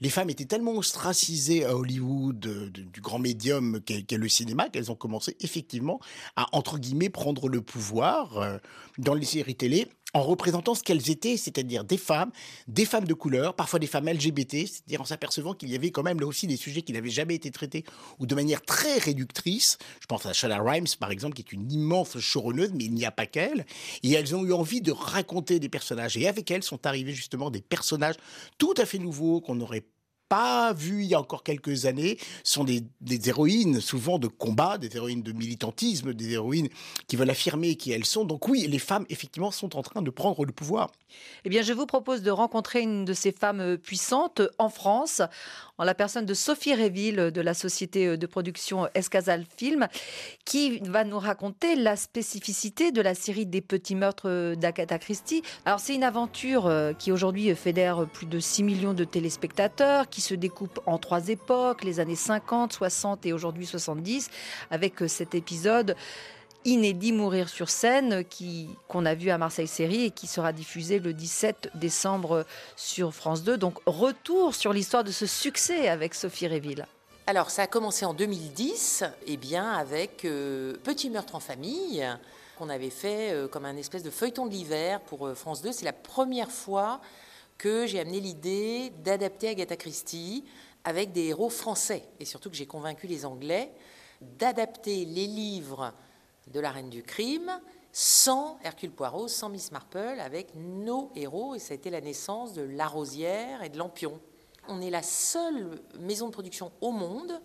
Les 0.00 0.08
femmes 0.08 0.30
étaient 0.30 0.44
tellement 0.44 0.76
ostracisées 0.76 1.64
à 1.64 1.76
Hollywood 1.76 2.38
du 2.72 3.00
grand 3.00 3.18
médium 3.18 3.80
qu'est 3.80 4.16
le 4.16 4.28
cinéma 4.28 4.68
qu'elles 4.68 4.92
ont 4.92 4.96
commencé 4.96 5.36
effectivement 5.40 5.98
à 6.36 6.46
entre 6.52 6.78
guillemets 6.78 7.08
prendre 7.08 7.48
le 7.48 7.60
pouvoir 7.60 8.38
euh, 8.38 8.58
dans 8.98 9.14
les 9.14 9.26
séries 9.26 9.56
télé 9.56 9.88
en 10.14 10.22
représentant 10.22 10.74
ce 10.74 10.82
qu'elles 10.82 11.10
étaient, 11.10 11.36
c'est-à-dire 11.36 11.84
des 11.84 11.96
femmes, 11.96 12.30
des 12.68 12.84
femmes 12.84 13.06
de 13.06 13.14
couleur, 13.14 13.54
parfois 13.54 13.78
des 13.78 13.86
femmes 13.86 14.08
LGBT, 14.08 14.66
c'est-à-dire 14.66 15.00
en 15.00 15.04
s'apercevant 15.04 15.54
qu'il 15.54 15.70
y 15.70 15.74
avait 15.74 15.90
quand 15.90 16.02
même 16.02 16.20
là 16.20 16.26
aussi 16.26 16.46
des 16.46 16.56
sujets 16.56 16.82
qui 16.82 16.92
n'avaient 16.92 17.10
jamais 17.10 17.34
été 17.34 17.50
traités 17.50 17.84
ou 18.18 18.26
de 18.26 18.34
manière 18.34 18.62
très 18.62 18.98
réductrice. 18.98 19.78
Je 20.00 20.06
pense 20.06 20.26
à 20.26 20.32
Shada 20.32 20.58
Rhimes, 20.60 20.86
par 20.98 21.10
exemple, 21.10 21.34
qui 21.34 21.42
est 21.42 21.52
une 21.52 21.70
immense 21.70 22.16
choronneuse, 22.32 22.72
mais 22.74 22.84
il 22.84 22.94
n'y 22.94 23.04
a 23.04 23.10
pas 23.10 23.26
qu'elle. 23.26 23.66
Et 24.02 24.12
elles 24.12 24.34
ont 24.34 24.44
eu 24.44 24.52
envie 24.52 24.80
de 24.80 24.92
raconter 24.92 25.58
des 25.58 25.68
personnages. 25.68 26.16
Et 26.16 26.28
avec 26.28 26.50
elles 26.50 26.62
sont 26.62 26.86
arrivés 26.86 27.14
justement 27.14 27.50
des 27.50 27.62
personnages 27.62 28.16
tout 28.58 28.74
à 28.76 28.86
fait 28.86 28.98
nouveaux 28.98 29.40
qu'on 29.40 29.54
n'aurait 29.54 29.84
pas 30.30 30.72
vu 30.72 31.02
il 31.02 31.08
y 31.08 31.14
a 31.14 31.20
encore 31.20 31.42
quelques 31.42 31.86
années 31.86 32.16
sont 32.44 32.62
des, 32.62 32.84
héroïnes 33.28 33.80
souvent 33.80 34.20
de 34.20 34.28
combat, 34.28 34.78
des 34.78 34.96
héroïnes 34.96 35.22
de 35.22 35.32
militantisme, 35.32 36.14
des 36.14 36.32
héroïnes 36.34 36.68
qui 37.08 37.16
veulent 37.16 37.30
affirmer 37.30 37.74
qui 37.74 37.90
elles 37.90 38.06
sont. 38.06 38.24
Donc 38.24 38.46
oui, 38.46 38.66
les 38.68 38.78
femmes 38.78 39.04
effectivement 39.10 39.50
sont 39.50 39.76
en 39.76 39.82
train 39.82 40.02
de 40.02 40.10
prendre 40.10 40.44
le 40.44 40.52
pouvoir. 40.52 40.92
Eh 41.44 41.48
bien, 41.48 41.62
je 41.62 41.72
vous 41.72 41.86
propose 41.86 42.22
de 42.22 42.30
rencontrer 42.30 42.80
une 42.80 43.04
de 43.04 43.12
ces 43.12 43.32
femmes 43.32 43.60
euh, 43.60 43.76
puissantes 43.76 44.42
en 44.58 44.68
France, 44.68 45.22
en 45.78 45.84
la 45.84 45.94
personne 45.94 46.26
de 46.26 46.34
Sophie 46.34 46.74
Réville 46.74 47.16
de 47.16 47.40
la 47.40 47.54
société 47.54 48.06
euh, 48.06 48.16
de 48.16 48.26
production 48.26 48.88
Escazal 48.94 49.44
Film, 49.56 49.88
qui 50.44 50.78
va 50.80 51.04
nous 51.04 51.18
raconter 51.18 51.74
la 51.74 51.96
spécificité 51.96 52.92
de 52.92 53.00
la 53.00 53.14
série 53.14 53.46
des 53.46 53.60
petits 53.60 53.94
meurtres 53.96 54.28
euh, 54.28 54.54
d'Agatha 54.54 54.98
Christie. 54.98 55.42
Alors, 55.64 55.80
c'est 55.80 55.94
une 55.94 56.04
aventure 56.04 56.70
qui 56.98 57.12
aujourd'hui 57.12 57.54
fédère 57.54 58.06
plus 58.06 58.26
de 58.26 58.38
6 58.38 58.62
millions 58.62 58.94
de 58.94 59.04
téléspectateurs, 59.04 60.08
qui 60.08 60.19
se 60.20 60.34
découpe 60.34 60.80
en 60.86 60.98
trois 60.98 61.28
époques, 61.28 61.84
les 61.84 62.00
années 62.00 62.16
50, 62.16 62.72
60 62.72 63.26
et 63.26 63.32
aujourd'hui 63.32 63.66
70, 63.66 64.30
avec 64.70 65.02
euh, 65.02 65.08
cet 65.08 65.34
épisode 65.34 65.96
inédit 66.64 67.12
Mourir 67.12 67.48
sur 67.48 67.70
scène 67.70 68.24
qu'on 68.88 69.06
a 69.06 69.14
vu 69.14 69.30
à 69.30 69.38
Marseille 69.38 69.66
Série 69.66 70.04
et 70.04 70.10
qui 70.10 70.26
sera 70.26 70.52
diffusé 70.52 70.98
le 70.98 71.12
17 71.12 71.70
décembre 71.74 72.44
sur 72.76 73.14
France 73.14 73.42
2. 73.42 73.56
Donc 73.56 73.78
retour 73.86 74.54
sur 74.54 74.72
l'histoire 74.72 75.04
de 75.04 75.10
ce 75.10 75.26
succès 75.26 75.88
avec 75.88 76.14
Sophie 76.14 76.46
Réville. 76.46 76.86
Alors 77.26 77.50
ça 77.50 77.62
a 77.62 77.66
commencé 77.66 78.04
en 78.04 78.12
2010 78.12 79.04
et 79.26 79.34
eh 79.34 79.36
bien 79.36 79.72
avec 79.72 80.24
euh, 80.24 80.74
Petit 80.82 81.10
meurtre 81.10 81.34
en 81.34 81.40
famille 81.40 82.06
qu'on 82.58 82.68
avait 82.68 82.90
fait 82.90 83.32
euh, 83.32 83.48
comme 83.48 83.64
un 83.64 83.76
espèce 83.76 84.02
de 84.02 84.10
feuilleton 84.10 84.46
de 84.46 84.50
l'hiver 84.50 85.00
pour 85.00 85.30
France 85.34 85.62
2. 85.62 85.72
C'est 85.72 85.84
la 85.84 85.92
première 85.92 86.50
fois 86.50 87.00
que 87.60 87.86
j'ai 87.86 88.00
amené 88.00 88.20
l'idée 88.20 88.90
d'adapter 89.04 89.48
Agatha 89.48 89.76
Christie 89.76 90.46
avec 90.82 91.12
des 91.12 91.26
héros 91.26 91.50
français, 91.50 92.08
et 92.18 92.24
surtout 92.24 92.48
que 92.48 92.56
j'ai 92.56 92.64
convaincu 92.64 93.06
les 93.06 93.26
Anglais 93.26 93.70
d'adapter 94.22 95.04
les 95.04 95.26
livres 95.26 95.92
de 96.46 96.58
la 96.58 96.70
Reine 96.70 96.88
du 96.88 97.02
Crime 97.02 97.60
sans 97.92 98.58
Hercule 98.64 98.92
Poirot, 98.92 99.28
sans 99.28 99.50
Miss 99.50 99.72
Marple, 99.72 100.20
avec 100.20 100.54
nos 100.54 101.10
héros, 101.14 101.54
et 101.54 101.58
ça 101.58 101.72
a 101.72 101.74
été 101.74 101.90
la 101.90 102.00
naissance 102.00 102.54
de 102.54 102.62
La 102.62 102.86
Rosière 102.86 103.62
et 103.62 103.68
de 103.68 103.76
Lampion. 103.76 104.18
On 104.68 104.80
est 104.80 104.90
la 104.90 105.02
seule 105.02 105.82
maison 105.98 106.28
de 106.28 106.32
production 106.32 106.72
au 106.80 106.92
monde 106.92 107.42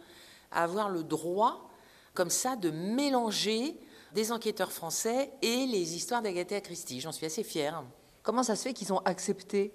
à 0.49 0.63
avoir 0.63 0.89
le 0.89 1.03
droit, 1.03 1.69
comme 2.13 2.29
ça, 2.29 2.55
de 2.55 2.71
mélanger 2.71 3.77
des 4.13 4.31
enquêteurs 4.31 4.71
français 4.71 5.33
et 5.41 5.65
les 5.65 5.95
histoires 5.97 6.21
d'Agatha 6.21 6.61
Christie. 6.61 7.01
J'en 7.01 7.11
suis 7.11 7.25
assez 7.25 7.43
fière. 7.43 7.83
Comment 8.23 8.43
ça 8.43 8.55
se 8.55 8.63
fait 8.63 8.73
qu'ils 8.73 8.93
ont 8.93 8.99
accepté 8.99 9.73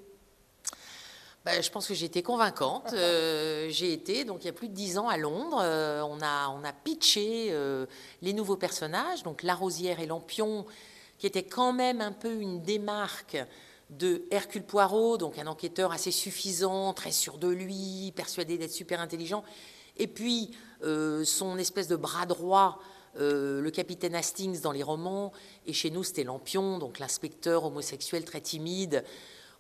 bah, 1.45 1.59
je 1.61 1.71
pense 1.71 1.89
que 1.89 1.95
j'ai 1.95 2.07
été 2.07 2.23
convaincante. 2.23 2.93
Euh, 2.93 3.69
j'ai 3.71 3.93
été, 3.93 4.25
donc 4.25 4.43
il 4.43 4.47
y 4.47 4.51
a 4.51 4.53
plus 4.53 4.69
de 4.69 4.75
dix 4.75 4.99
ans 4.99 5.09
à 5.09 5.17
Londres, 5.17 5.61
euh, 5.63 6.03
on, 6.03 6.21
a, 6.21 6.49
on 6.51 6.63
a 6.65 6.73
pitché 6.73 7.49
euh, 7.51 7.87
les 8.21 8.35
nouveaux 8.35 8.57
personnages, 8.57 9.23
donc 9.23 9.43
La 9.43 9.55
Rosière 9.55 10.01
et 10.01 10.07
Lampion, 10.07 10.67
qui 11.19 11.27
était 11.27 11.45
quand 11.45 11.73
même 11.73 12.03
un 12.03 12.13
peu 12.13 12.33
une 12.35 12.61
démarque 12.61 13.39
de 13.89 14.25
Hercule 14.31 14.65
Poirot, 14.65 15.17
donc 15.17 15.39
un 15.39 15.47
enquêteur 15.47 15.93
assez 15.93 16.11
suffisant, 16.11 16.93
très 16.93 17.11
sûr 17.11 17.39
de 17.39 17.49
lui, 17.49 18.13
persuadé 18.15 18.59
d'être 18.59 18.73
super 18.73 19.01
intelligent, 19.01 19.43
et 19.97 20.07
puis 20.07 20.51
son 21.25 21.59
espèce 21.59 21.89
de 21.89 21.97
bras 21.97 22.25
droit, 22.25 22.79
le 23.17 23.69
capitaine 23.71 24.15
Hastings 24.15 24.61
dans 24.61 24.71
les 24.71 24.85
romans, 24.85 25.33
et 25.67 25.73
chez 25.73 25.91
nous 25.91 26.05
c'était 26.05 26.23
Lampion, 26.23 26.79
donc 26.79 27.01
l'inspecteur 27.01 27.65
homosexuel 27.65 28.25
très 28.25 28.41
timide 28.41 29.05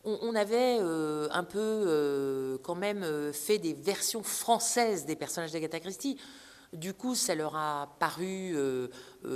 on, 0.04 0.34
avait 0.34 0.78
euh, 0.80 1.28
un 1.30 1.44
peu 1.44 1.58
euh, 1.58 2.58
quand 2.62 2.74
même 2.74 3.02
euh, 3.02 3.32
fait 3.32 3.58
des 3.58 3.74
versions 3.74 4.22
françaises 4.22 5.04
des 5.04 5.16
personnages 5.16 5.52
d'Agatha 5.52 5.80
Christie. 5.80 6.16
Du 6.72 6.94
coup, 6.94 7.14
ça 7.14 7.34
leur 7.34 7.56
a 7.56 7.96
paru 7.98 8.56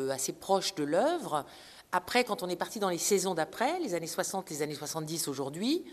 assez 0.08 0.32
proche 0.32 0.76
de 0.76 0.84
l'œuvre. 0.84 1.44
Après, 1.90 2.22
quand 2.22 2.44
on 2.44 2.48
est 2.48 2.54
parti 2.54 2.78
dans 2.78 2.90
les 2.90 2.98
saisons 2.98 3.34
d'après, 3.34 3.80
les 3.80 3.94
années 3.94 4.06
60, 4.06 4.50
les 4.50 4.62
années 4.62 4.76
70 4.76 5.26
aujourd'hui, 5.26 5.84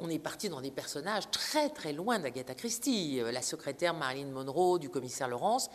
on 0.00 0.10
est 0.10 0.18
parti 0.18 0.48
dans 0.48 0.60
des 0.60 0.72
personnages 0.72 1.30
très 1.30 1.68
très 1.68 1.92
loin 1.92 2.18
d'Agatha 2.18 2.56
Christie, 2.56 3.20
la 3.22 3.40
secrétaire 3.40 3.94
Marilyn 3.94 4.32
Monroe, 4.32 4.80
du 4.80 4.90
commissaire 4.90 5.28
Laurence, 5.28 5.70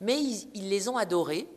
mais 0.00 0.22
ils, 0.22 0.68
les 0.68 0.88
ont 0.88 0.96
adorés. 0.96 1.48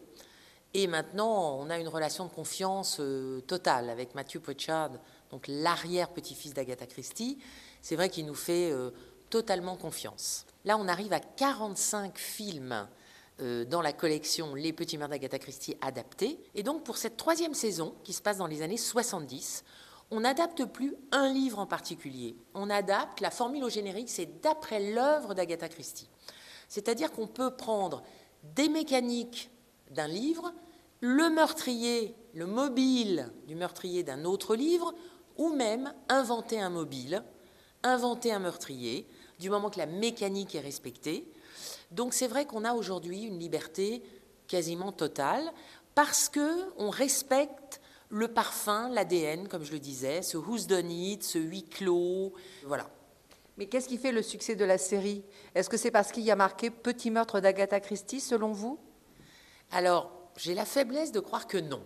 Et 0.73 0.87
maintenant, 0.87 1.57
on 1.59 1.69
a 1.69 1.77
une 1.77 1.87
relation 1.87 2.25
de 2.25 2.31
confiance 2.31 2.99
totale 3.47 3.89
avec 3.89 4.15
Matthew 4.15 4.39
Pochard, 4.39 4.91
donc 5.29 5.45
l'arrière-petit-fils 5.47 6.53
d'Agatha 6.53 6.85
Christie, 6.85 7.39
c'est 7.81 7.95
vrai 7.95 8.09
qu'il 8.09 8.25
nous 8.25 8.33
fait 8.33 8.71
euh, 8.71 8.91
totalement 9.29 9.75
confiance. 9.75 10.45
Là, 10.63 10.77
on 10.77 10.87
arrive 10.87 11.11
à 11.11 11.19
45 11.19 12.17
films 12.17 12.87
euh, 13.41 13.65
dans 13.65 13.81
la 13.81 13.93
collection 13.93 14.55
Les 14.55 14.73
Petits 14.73 14.97
Mères 14.97 15.09
d'Agatha 15.09 15.39
Christie 15.39 15.75
adaptés. 15.81 16.39
Et 16.55 16.63
donc, 16.63 16.83
pour 16.83 16.97
cette 16.97 17.17
troisième 17.17 17.53
saison, 17.53 17.93
qui 18.03 18.13
se 18.13 18.21
passe 18.21 18.37
dans 18.37 18.47
les 18.47 18.61
années 18.61 18.77
70, 18.77 19.63
on 20.11 20.21
n'adapte 20.21 20.65
plus 20.65 20.95
un 21.11 21.33
livre 21.33 21.59
en 21.59 21.65
particulier. 21.65 22.35
On 22.53 22.69
adapte, 22.69 23.19
la 23.19 23.31
formule 23.31 23.63
au 23.63 23.69
générique, 23.69 24.09
c'est 24.09 24.39
d'après 24.41 24.91
l'œuvre 24.91 25.33
d'Agatha 25.33 25.67
Christie. 25.67 26.09
C'est-à-dire 26.69 27.11
qu'on 27.11 27.27
peut 27.27 27.55
prendre 27.55 28.03
des 28.43 28.69
mécaniques 28.69 29.49
d'un 29.93 30.07
livre, 30.07 30.53
le 30.99 31.29
meurtrier, 31.29 32.15
le 32.33 32.45
mobile 32.45 33.31
du 33.47 33.55
meurtrier 33.55 34.03
d'un 34.03 34.25
autre 34.25 34.55
livre, 34.55 34.93
ou 35.37 35.49
même 35.49 35.93
inventer 36.09 36.59
un 36.59 36.69
mobile, 36.69 37.23
inventer 37.83 38.31
un 38.31 38.39
meurtrier, 38.39 39.07
du 39.39 39.49
moment 39.49 39.69
que 39.69 39.79
la 39.79 39.85
mécanique 39.85 40.55
est 40.55 40.61
respectée. 40.61 41.29
Donc 41.91 42.13
c'est 42.13 42.27
vrai 42.27 42.45
qu'on 42.45 42.63
a 42.63 42.73
aujourd'hui 42.73 43.23
une 43.23 43.39
liberté 43.39 44.03
quasiment 44.47 44.91
totale 44.91 45.51
parce 45.95 46.29
que 46.29 46.65
on 46.77 46.89
respecte 46.89 47.81
le 48.09 48.27
parfum, 48.27 48.89
l'ADN, 48.89 49.47
comme 49.47 49.63
je 49.63 49.71
le 49.71 49.79
disais, 49.79 50.21
ce 50.21 50.37
who's 50.37 50.67
done 50.67 50.91
it, 50.91 51.23
ce 51.23 51.39
huis 51.39 51.63
clos, 51.63 52.33
voilà. 52.65 52.89
Mais 53.57 53.67
qu'est-ce 53.67 53.87
qui 53.87 53.97
fait 53.97 54.11
le 54.11 54.21
succès 54.21 54.55
de 54.55 54.65
la 54.65 54.77
série? 54.77 55.23
Est-ce 55.53 55.69
que 55.69 55.77
c'est 55.77 55.91
parce 55.91 56.11
qu'il 56.11 56.23
y 56.23 56.31
a 56.31 56.35
marqué 56.35 56.69
Petit 56.69 57.11
meurtre 57.11 57.39
d'Agatha 57.39 57.79
Christie, 57.79 58.19
selon 58.19 58.51
vous? 58.51 58.79
Alors, 59.73 60.11
j'ai 60.37 60.53
la 60.53 60.65
faiblesse 60.65 61.11
de 61.11 61.19
croire 61.19 61.47
que 61.47 61.57
non. 61.57 61.83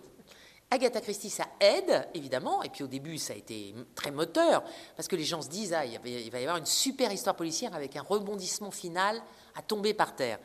Agatha 0.70 1.00
Christie, 1.00 1.30
ça 1.30 1.46
aide, 1.58 2.06
évidemment, 2.12 2.62
et 2.62 2.68
puis 2.68 2.84
au 2.84 2.86
début, 2.86 3.16
ça 3.16 3.32
a 3.32 3.36
été 3.36 3.74
très 3.94 4.10
moteur, 4.10 4.62
parce 4.94 5.08
que 5.08 5.16
les 5.16 5.24
gens 5.24 5.40
se 5.40 5.48
disent, 5.48 5.72
ah, 5.72 5.86
il 5.86 5.98
va 6.30 6.38
y 6.38 6.42
avoir 6.42 6.58
une 6.58 6.66
super 6.66 7.10
histoire 7.10 7.34
policière 7.34 7.74
avec 7.74 7.96
un 7.96 8.02
rebondissement 8.02 8.70
final 8.70 9.22
à 9.54 9.62
tomber 9.62 9.94
par 9.94 10.14
terre. 10.14 10.38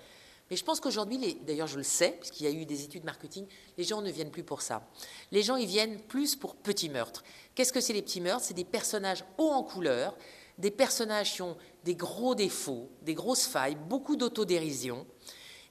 Mais 0.50 0.56
je 0.56 0.64
pense 0.64 0.80
qu'aujourd'hui, 0.80 1.38
d'ailleurs 1.42 1.68
je 1.68 1.76
le 1.76 1.84
sais, 1.84 2.16
puisqu'il 2.18 2.46
y 2.46 2.48
a 2.48 2.52
eu 2.52 2.66
des 2.66 2.84
études 2.84 3.04
marketing, 3.04 3.46
les 3.78 3.84
gens 3.84 4.02
ne 4.02 4.10
viennent 4.10 4.32
plus 4.32 4.44
pour 4.44 4.62
ça. 4.62 4.88
Les 5.32 5.44
gens, 5.44 5.58
ils 5.58 5.68
viennent 5.68 6.00
plus 6.00 6.38
pour 6.38 6.56
petits 6.56 6.90
meurtres. 6.90 7.24
Qu'est-ce 7.56 7.74
que 7.74 7.82
c'est 7.82 7.94
les 7.94 8.02
petits 8.02 8.22
meurtres? 8.22 8.46
C'est 8.46 8.54
des 8.54 8.64
personnages 8.64 9.26
hauts 9.38 9.52
en 9.52 9.64
couleur, 9.64 10.16
des 10.58 10.72
personnages 10.72 11.34
qui 11.34 11.42
ont 11.42 11.58
des 11.84 11.96
gros 11.96 12.36
défauts, 12.36 12.90
des 13.02 13.14
grosses 13.14 13.48
failles, 13.48 13.76
beaucoup 13.76 14.16
d'autodérision, 14.16 15.06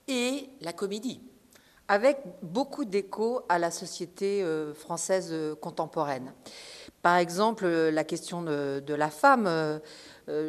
et 0.09 0.51
la 0.61 0.75
comédie. 0.75 1.23
Avec 1.93 2.21
beaucoup 2.41 2.87
d'écho 2.87 3.43
à 3.51 3.59
la 3.59 3.71
société 3.71 4.43
euh, 4.43 4.73
française 4.73 5.29
euh, 5.31 5.55
contemporaine. 5.55 6.33
Par 7.03 7.19
exemple, 7.19 7.67
euh, 7.67 7.91
la 7.91 8.03
question 8.03 8.41
de, 8.41 8.95
la 8.95 9.11
femme. 9.11 9.81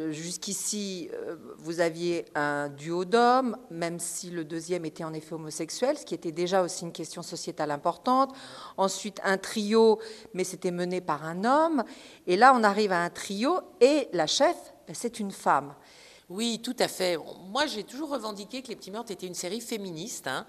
Jusqu'ici, 0.08 1.10
vous 1.58 1.80
aviez 1.80 2.24
un 2.34 2.70
duo 2.70 3.04
d'hommes, 3.04 3.58
même 3.70 3.98
si 3.98 4.30
le 4.30 4.44
deuxième 4.44 4.86
était 4.86 5.04
en 5.04 5.12
effet 5.12 5.34
homosexuel, 5.34 5.98
ce 5.98 6.06
qui 6.06 6.14
était 6.14 6.32
déjà 6.32 6.62
aussi 6.62 6.84
une 6.84 6.92
question 6.92 7.22
sociétale 7.22 7.72
importante. 7.72 8.34
Ensuite, 8.78 9.20
un 9.24 9.36
trio, 9.36 9.98
mais 10.32 10.44
c'était 10.44 10.70
mené 10.70 11.02
par 11.02 11.26
un 11.26 11.44
homme. 11.44 11.84
Et 12.26 12.36
là, 12.36 12.54
on 12.56 12.62
arrive 12.62 12.92
à 12.92 13.02
un 13.02 13.10
trio, 13.10 13.60
et 13.82 14.08
la 14.12 14.26
chef, 14.26 14.56
c'est 14.92 15.20
une 15.20 15.32
femme. 15.32 15.74
Oui, 16.30 16.60
tout 16.62 16.76
à 16.78 16.88
fait. 16.88 17.18
Moi, 17.50 17.66
j'ai 17.66 17.82
toujours 17.82 18.10
revendiqué 18.10 18.62
que 18.62 18.68
Les 18.68 18.76
Petits 18.76 18.92
Meurtres 18.92 19.10
était 19.10 19.26
une 19.26 19.34
série 19.34 19.60
féministe. 19.60 20.26
Hein. 20.28 20.46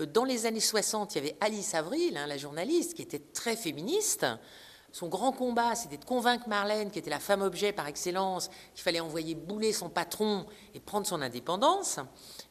Euh, 0.00 0.06
dans 0.06 0.24
les 0.24 0.46
années 0.46 0.60
60, 0.60 1.14
il 1.14 1.18
y 1.18 1.20
avait 1.20 1.36
Alice 1.40 1.74
Avril, 1.74 2.16
hein, 2.16 2.26
la 2.26 2.36
journaliste, 2.36 2.94
qui 2.94 3.02
était 3.02 3.18
très 3.18 3.56
féministe. 3.56 4.26
Son 4.92 5.06
grand 5.06 5.30
combat, 5.30 5.76
c'était 5.76 5.98
de 5.98 6.04
convaincre 6.04 6.48
Marlène, 6.48 6.90
qui 6.90 6.98
était 6.98 7.10
la 7.10 7.20
femme 7.20 7.42
objet 7.42 7.72
par 7.72 7.86
excellence, 7.86 8.50
qu'il 8.74 8.82
fallait 8.82 8.98
envoyer 8.98 9.36
bouler 9.36 9.72
son 9.72 9.88
patron 9.88 10.46
et 10.74 10.80
prendre 10.80 11.06
son 11.06 11.22
indépendance. 11.22 12.00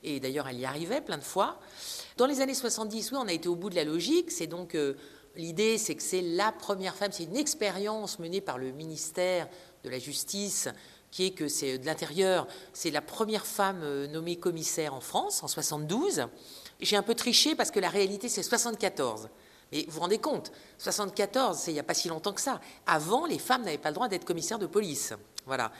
Et 0.03 0.21
d'ailleurs, 0.21 0.47
elle 0.47 0.59
y 0.59 0.65
arrivait 0.65 1.01
plein 1.01 1.17
de 1.17 1.23
fois. 1.23 1.59
Dans 2.15 2.25
les 2.25 2.39
années 2.39 2.53
70, 2.53 3.11
oui, 3.11 3.17
on 3.19 3.27
a 3.27 3.33
été 3.33 3.49
au 3.49 3.55
bout 3.55 3.69
de 3.69 3.75
la 3.75 3.83
logique. 3.83 4.31
C'est 4.31 4.47
donc 4.47 4.73
euh, 4.75 4.93
l'idée, 5.35 5.77
c'est 5.77 5.95
que 5.95 6.03
c'est 6.03 6.21
la 6.21 6.53
première 6.53 6.95
femme, 6.95 7.11
c'est 7.11 7.25
une 7.25 7.35
expérience 7.35 8.19
menée 8.19 8.41
par 8.41 8.57
le 8.57 8.71
ministère 8.71 9.49
de 9.83 9.89
la 9.89 9.99
Justice 9.99 10.69
qui 11.11 11.25
est 11.25 11.31
que 11.31 11.47
c'est 11.47 11.79
de 11.79 11.85
l'intérieur, 11.85 12.47
c'est 12.71 12.91
la 12.91 13.01
première 13.01 13.45
femme 13.45 13.81
euh, 13.83 14.07
nommée 14.07 14.35
commissaire 14.37 14.93
en 14.93 15.01
France 15.01 15.43
en 15.43 15.47
72. 15.47 16.27
J'ai 16.79 16.95
un 16.95 17.03
peu 17.03 17.15
triché 17.15 17.55
parce 17.55 17.71
que 17.71 17.79
la 17.79 17.89
réalité 17.89 18.29
c'est 18.29 18.43
74. 18.43 19.29
Mais 19.71 19.85
vous 19.87 19.93
vous 19.93 19.99
rendez 19.99 20.17
compte, 20.17 20.51
74, 20.77 21.57
c'est 21.57 21.71
il 21.71 21.75
n'y 21.75 21.79
a 21.79 21.83
pas 21.83 21.93
si 21.93 22.07
longtemps 22.07 22.33
que 22.33 22.41
ça. 22.41 22.59
Avant, 22.87 23.25
les 23.25 23.37
femmes 23.37 23.63
n'avaient 23.63 23.77
pas 23.77 23.89
le 23.89 23.95
droit 23.95 24.07
d'être 24.07 24.25
commissaires 24.25 24.59
de 24.59 24.65
police. 24.65 25.13
Voilà. 25.45 25.71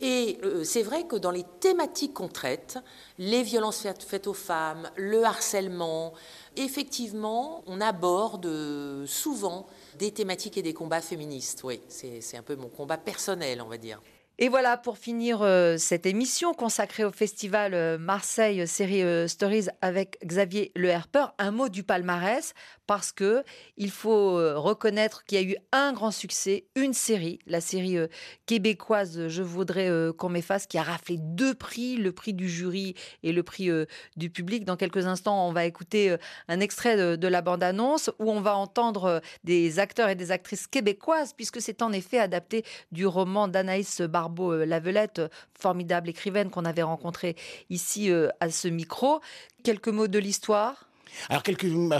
Et 0.00 0.38
euh, 0.44 0.62
c'est 0.62 0.82
vrai 0.82 1.06
que 1.06 1.16
dans 1.16 1.32
les 1.32 1.44
thématiques 1.60 2.14
qu'on 2.14 2.28
traite, 2.28 2.78
les 3.18 3.42
violences 3.42 3.86
faites 4.06 4.26
aux 4.28 4.34
femmes, 4.34 4.90
le 4.96 5.24
harcèlement, 5.24 6.12
effectivement, 6.56 7.64
on 7.66 7.80
aborde 7.80 8.46
euh, 8.46 9.06
souvent 9.06 9.66
des 9.98 10.12
thématiques 10.12 10.56
et 10.56 10.62
des 10.62 10.74
combats 10.74 11.00
féministes. 11.00 11.62
Oui, 11.64 11.80
c'est 11.88 12.36
un 12.36 12.42
peu 12.42 12.54
mon 12.54 12.68
combat 12.68 12.96
personnel, 12.96 13.60
on 13.60 13.68
va 13.68 13.76
dire. 13.76 14.00
Et 14.40 14.48
voilà 14.48 14.76
pour 14.76 14.98
finir 14.98 15.42
euh, 15.42 15.78
cette 15.78 16.06
émission 16.06 16.54
consacrée 16.54 17.02
au 17.02 17.10
festival 17.10 17.74
euh, 17.74 17.98
Marseille 17.98 18.68
Série 18.68 19.02
euh, 19.02 19.26
Stories 19.26 19.66
avec 19.82 20.16
Xavier 20.24 20.70
Le 20.76 20.86
Herper. 20.86 21.24
Un 21.38 21.50
mot 21.50 21.68
du 21.68 21.82
palmarès 21.82 22.54
parce 22.86 23.10
que 23.10 23.42
il 23.76 23.90
faut 23.90 24.36
reconnaître 24.58 25.24
qu'il 25.24 25.38
y 25.38 25.44
a 25.44 25.44
eu 25.44 25.56
un 25.72 25.92
grand 25.92 26.10
succès, 26.10 26.66
une 26.74 26.94
série, 26.94 27.38
la 27.46 27.60
série 27.60 27.98
québécoise 28.46 29.28
Je 29.28 29.42
voudrais 29.42 29.90
qu'on 30.16 30.30
m'efface, 30.30 30.66
qui 30.66 30.78
a 30.78 30.82
raflé 30.82 31.16
deux 31.18 31.52
prix, 31.52 31.96
le 31.96 32.12
prix 32.12 32.32
du 32.32 32.48
jury 32.48 32.94
et 33.22 33.32
le 33.32 33.42
prix 33.42 33.68
du 34.16 34.30
public. 34.30 34.64
Dans 34.64 34.78
quelques 34.78 35.04
instants, 35.04 35.46
on 35.46 35.52
va 35.52 35.66
écouter 35.66 36.16
un 36.48 36.60
extrait 36.60 37.18
de, 37.18 37.28
la 37.28 37.42
bande-annonce 37.42 38.08
où 38.18 38.30
on 38.30 38.40
va 38.40 38.56
entendre 38.56 39.20
des 39.44 39.78
acteurs 39.80 40.08
et 40.08 40.14
des 40.14 40.30
actrices 40.30 40.66
québécoises 40.66 41.34
puisque 41.34 41.60
c'est 41.60 41.82
en 41.82 41.92
effet 41.92 42.18
adapté 42.18 42.64
du 42.90 43.06
roman 43.06 43.48
d'Anaïs 43.48 44.00
Barbeau 44.00 44.27
Barbeau 44.28 44.64
Lavelette, 44.64 45.22
formidable 45.58 46.10
écrivaine 46.10 46.50
qu'on 46.50 46.66
avait 46.66 46.82
rencontrée 46.82 47.34
ici 47.70 48.10
euh, 48.10 48.28
à 48.40 48.50
ce 48.50 48.68
micro. 48.68 49.20
Quelques 49.64 49.88
mots 49.88 50.06
de 50.06 50.18
l'histoire? 50.18 50.87
Alors, 51.28 51.42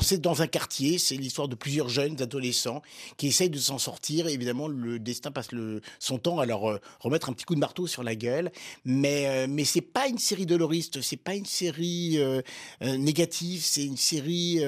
c'est 0.02 0.20
dans 0.20 0.42
un 0.42 0.46
quartier, 0.46 0.98
c'est 0.98 1.16
l'histoire 1.16 1.48
de 1.48 1.54
plusieurs 1.54 1.88
jeunes 1.88 2.20
adolescents 2.22 2.82
qui 3.16 3.28
essayent 3.28 3.50
de 3.50 3.58
s'en 3.58 3.78
sortir. 3.78 4.26
évidemment, 4.28 4.68
le 4.68 4.98
destin 4.98 5.30
passe 5.30 5.52
le, 5.52 5.80
son 5.98 6.18
temps 6.18 6.38
à 6.38 6.46
leur 6.46 6.68
euh, 6.68 6.80
remettre 7.00 7.28
un 7.28 7.32
petit 7.32 7.44
coup 7.44 7.54
de 7.54 7.60
marteau 7.60 7.86
sur 7.86 8.02
la 8.02 8.14
gueule. 8.14 8.50
Mais, 8.84 9.26
euh, 9.26 9.46
mais 9.48 9.64
c'est 9.64 9.80
pas 9.80 10.08
une 10.08 10.18
série 10.18 10.46
doloriste, 10.46 11.00
c'est 11.02 11.16
pas 11.16 11.34
une 11.34 11.46
série 11.46 12.18
euh, 12.18 12.42
négative, 12.80 13.62
c'est 13.64 13.84
une 13.84 13.96
série. 13.96 14.60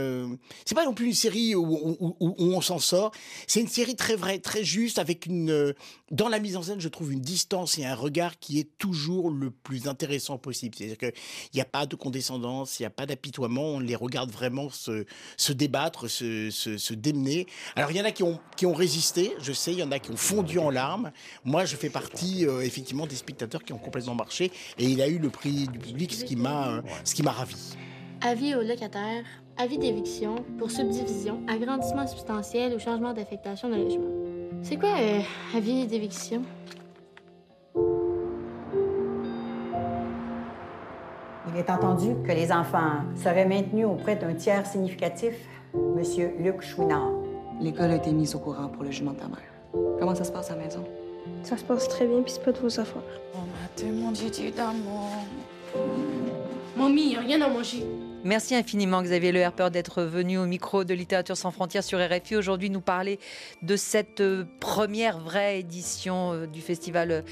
c'est 0.64 0.74
pas 0.74 0.84
non 0.84 0.94
plus 0.94 1.06
une 1.06 1.14
série 1.14 1.54
où, 1.54 1.96
où 2.00 2.54
on 2.54 2.60
s'en 2.60 2.78
sort. 2.78 3.12
C'est 3.46 3.60
une 3.60 3.68
série 3.68 3.96
très 3.96 4.16
vraie, 4.16 4.38
très 4.38 4.64
juste, 4.64 4.98
avec 4.98 5.26
une. 5.26 5.74
dans 6.10 6.28
la 6.28 6.38
mise 6.38 6.56
en 6.56 6.62
scène, 6.62 6.80
je 6.80 6.88
trouve 6.88 7.12
une 7.12 7.20
distance 7.20 7.78
et 7.78 7.84
un 7.84 7.94
regard 7.94 8.38
qui 8.38 8.58
est 8.58 8.68
toujours 8.78 9.30
le 9.30 9.50
plus 9.50 9.88
intéressant 9.88 10.38
possible. 10.38 10.74
C'est-à-dire 10.76 10.98
qu'il 10.98 11.12
n'y 11.54 11.60
a 11.60 11.64
pas 11.64 11.86
de 11.86 11.96
condescendance, 11.96 12.78
il 12.78 12.82
n'y 12.82 12.86
a 12.86 12.90
pas 12.90 13.06
d'apitoiement, 13.06 13.74
on 13.74 13.80
les 13.80 13.96
regarde 13.96 14.29
vraiment 14.30 14.70
se, 14.70 15.04
se 15.36 15.52
débattre, 15.52 16.08
se, 16.08 16.50
se, 16.50 16.94
démener. 16.94 17.46
Alors 17.76 17.90
il 17.90 17.96
y 17.96 18.00
en 18.00 18.04
a 18.04 18.10
qui 18.10 18.22
ont, 18.22 18.40
qui 18.56 18.66
ont 18.66 18.72
résisté, 18.72 19.32
je 19.40 19.52
sais, 19.52 19.72
il 19.72 19.78
y 19.78 19.82
en 19.82 19.92
a 19.92 19.98
qui 19.98 20.10
ont 20.10 20.16
fondu 20.16 20.58
en 20.58 20.70
larmes. 20.70 21.12
Moi, 21.44 21.64
je 21.64 21.76
fais 21.76 21.90
partie 21.90 22.46
euh, 22.46 22.60
effectivement 22.60 23.06
des 23.06 23.16
spectateurs 23.16 23.64
qui 23.64 23.72
ont 23.72 23.78
complètement 23.78 24.14
marché 24.14 24.50
et 24.78 24.84
il 24.84 25.00
a 25.02 25.08
eu 25.08 25.18
le 25.18 25.30
prix 25.30 25.66
du 25.68 25.78
public, 25.78 26.12
ce 26.12 26.24
qui 26.24 26.36
m'a, 26.36 26.68
euh, 26.68 27.22
m'a 27.22 27.32
ravi. 27.32 27.76
Avis 28.22 28.54
aux 28.54 28.62
locataires, 28.62 29.24
avis 29.56 29.78
d'éviction 29.78 30.36
pour 30.58 30.70
subdivision, 30.70 31.40
agrandissement 31.48 32.06
substantiel 32.06 32.74
ou 32.74 32.78
changement 32.78 33.12
d'affectation 33.12 33.68
de 33.68 33.76
logement. 33.76 34.10
C'est 34.62 34.76
quoi 34.76 34.94
euh, 34.98 35.20
avis 35.54 35.86
d'éviction? 35.86 36.42
Il 41.52 41.58
est 41.58 41.70
entendu 41.70 42.14
que 42.24 42.32
les 42.32 42.52
enfants 42.52 43.02
seraient 43.16 43.46
maintenus 43.46 43.86
auprès 43.86 44.14
d'un 44.14 44.34
tiers 44.34 44.66
significatif, 44.66 45.34
M. 45.74 46.02
Luc 46.38 46.62
Chouinard. 46.62 47.10
L'école 47.60 47.90
a 47.90 47.96
été 47.96 48.12
mise 48.12 48.34
au 48.36 48.38
courant 48.38 48.68
pour 48.68 48.84
le 48.84 48.90
jugement 48.90 49.12
de 49.12 49.18
ta 49.18 49.26
mère. 49.26 49.38
Comment 49.98 50.14
ça 50.14 50.24
se 50.24 50.30
passe 50.30 50.50
à 50.50 50.56
la 50.56 50.64
maison? 50.64 50.84
Ça 51.42 51.56
se 51.56 51.64
passe 51.64 51.88
très 51.88 52.06
bien, 52.06 52.22
puis 52.22 52.32
c'est 52.32 52.44
pas 52.44 52.52
de 52.52 52.58
vos 52.58 52.80
affaires. 52.80 53.02
On 53.34 53.38
a 53.40 53.82
demandé 53.82 54.30
d'amour. 54.56 55.10
Mamie, 56.76 57.16
rien 57.16 57.40
à 57.42 57.48
manger. 57.48 57.84
Merci 58.24 58.54
infiniment 58.54 59.02
Xavier 59.02 59.32
Le 59.32 59.40
Herper 59.40 59.70
d'être 59.70 60.02
venu 60.02 60.36
au 60.38 60.44
micro 60.44 60.84
de 60.84 60.92
Littérature 60.92 61.36
sans 61.36 61.50
frontières 61.50 61.84
sur 61.84 61.98
RFI 61.98 62.36
aujourd'hui 62.36 62.68
nous 62.68 62.82
parler 62.82 63.18
de 63.62 63.76
cette 63.76 64.20
euh, 64.20 64.44
première 64.60 65.18
vraie 65.18 65.60
édition 65.60 66.32
euh, 66.32 66.46
du 66.46 66.60
festival 66.60 67.10
euh, 67.10 67.22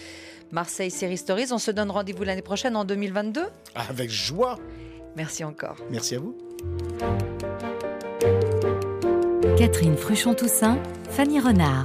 Marseille 0.51 0.91
Série 0.91 1.19
Stories. 1.19 1.49
On 1.51 1.59
se 1.59 1.71
donne 1.71 1.91
rendez-vous 1.91 2.25
l'année 2.25 2.43
prochaine 2.43 2.75
en 2.75 2.85
2022 2.85 3.43
Avec 3.75 4.11
joie. 4.11 4.59
Merci 5.15 5.45
encore. 5.45 5.77
Merci 5.91 6.15
à 6.15 6.21
vous. 6.21 6.37
Catherine 9.59 9.97
Fruchon-Toussaint, 9.97 10.79
Fanny 11.11 11.39
Renard. 11.41 11.85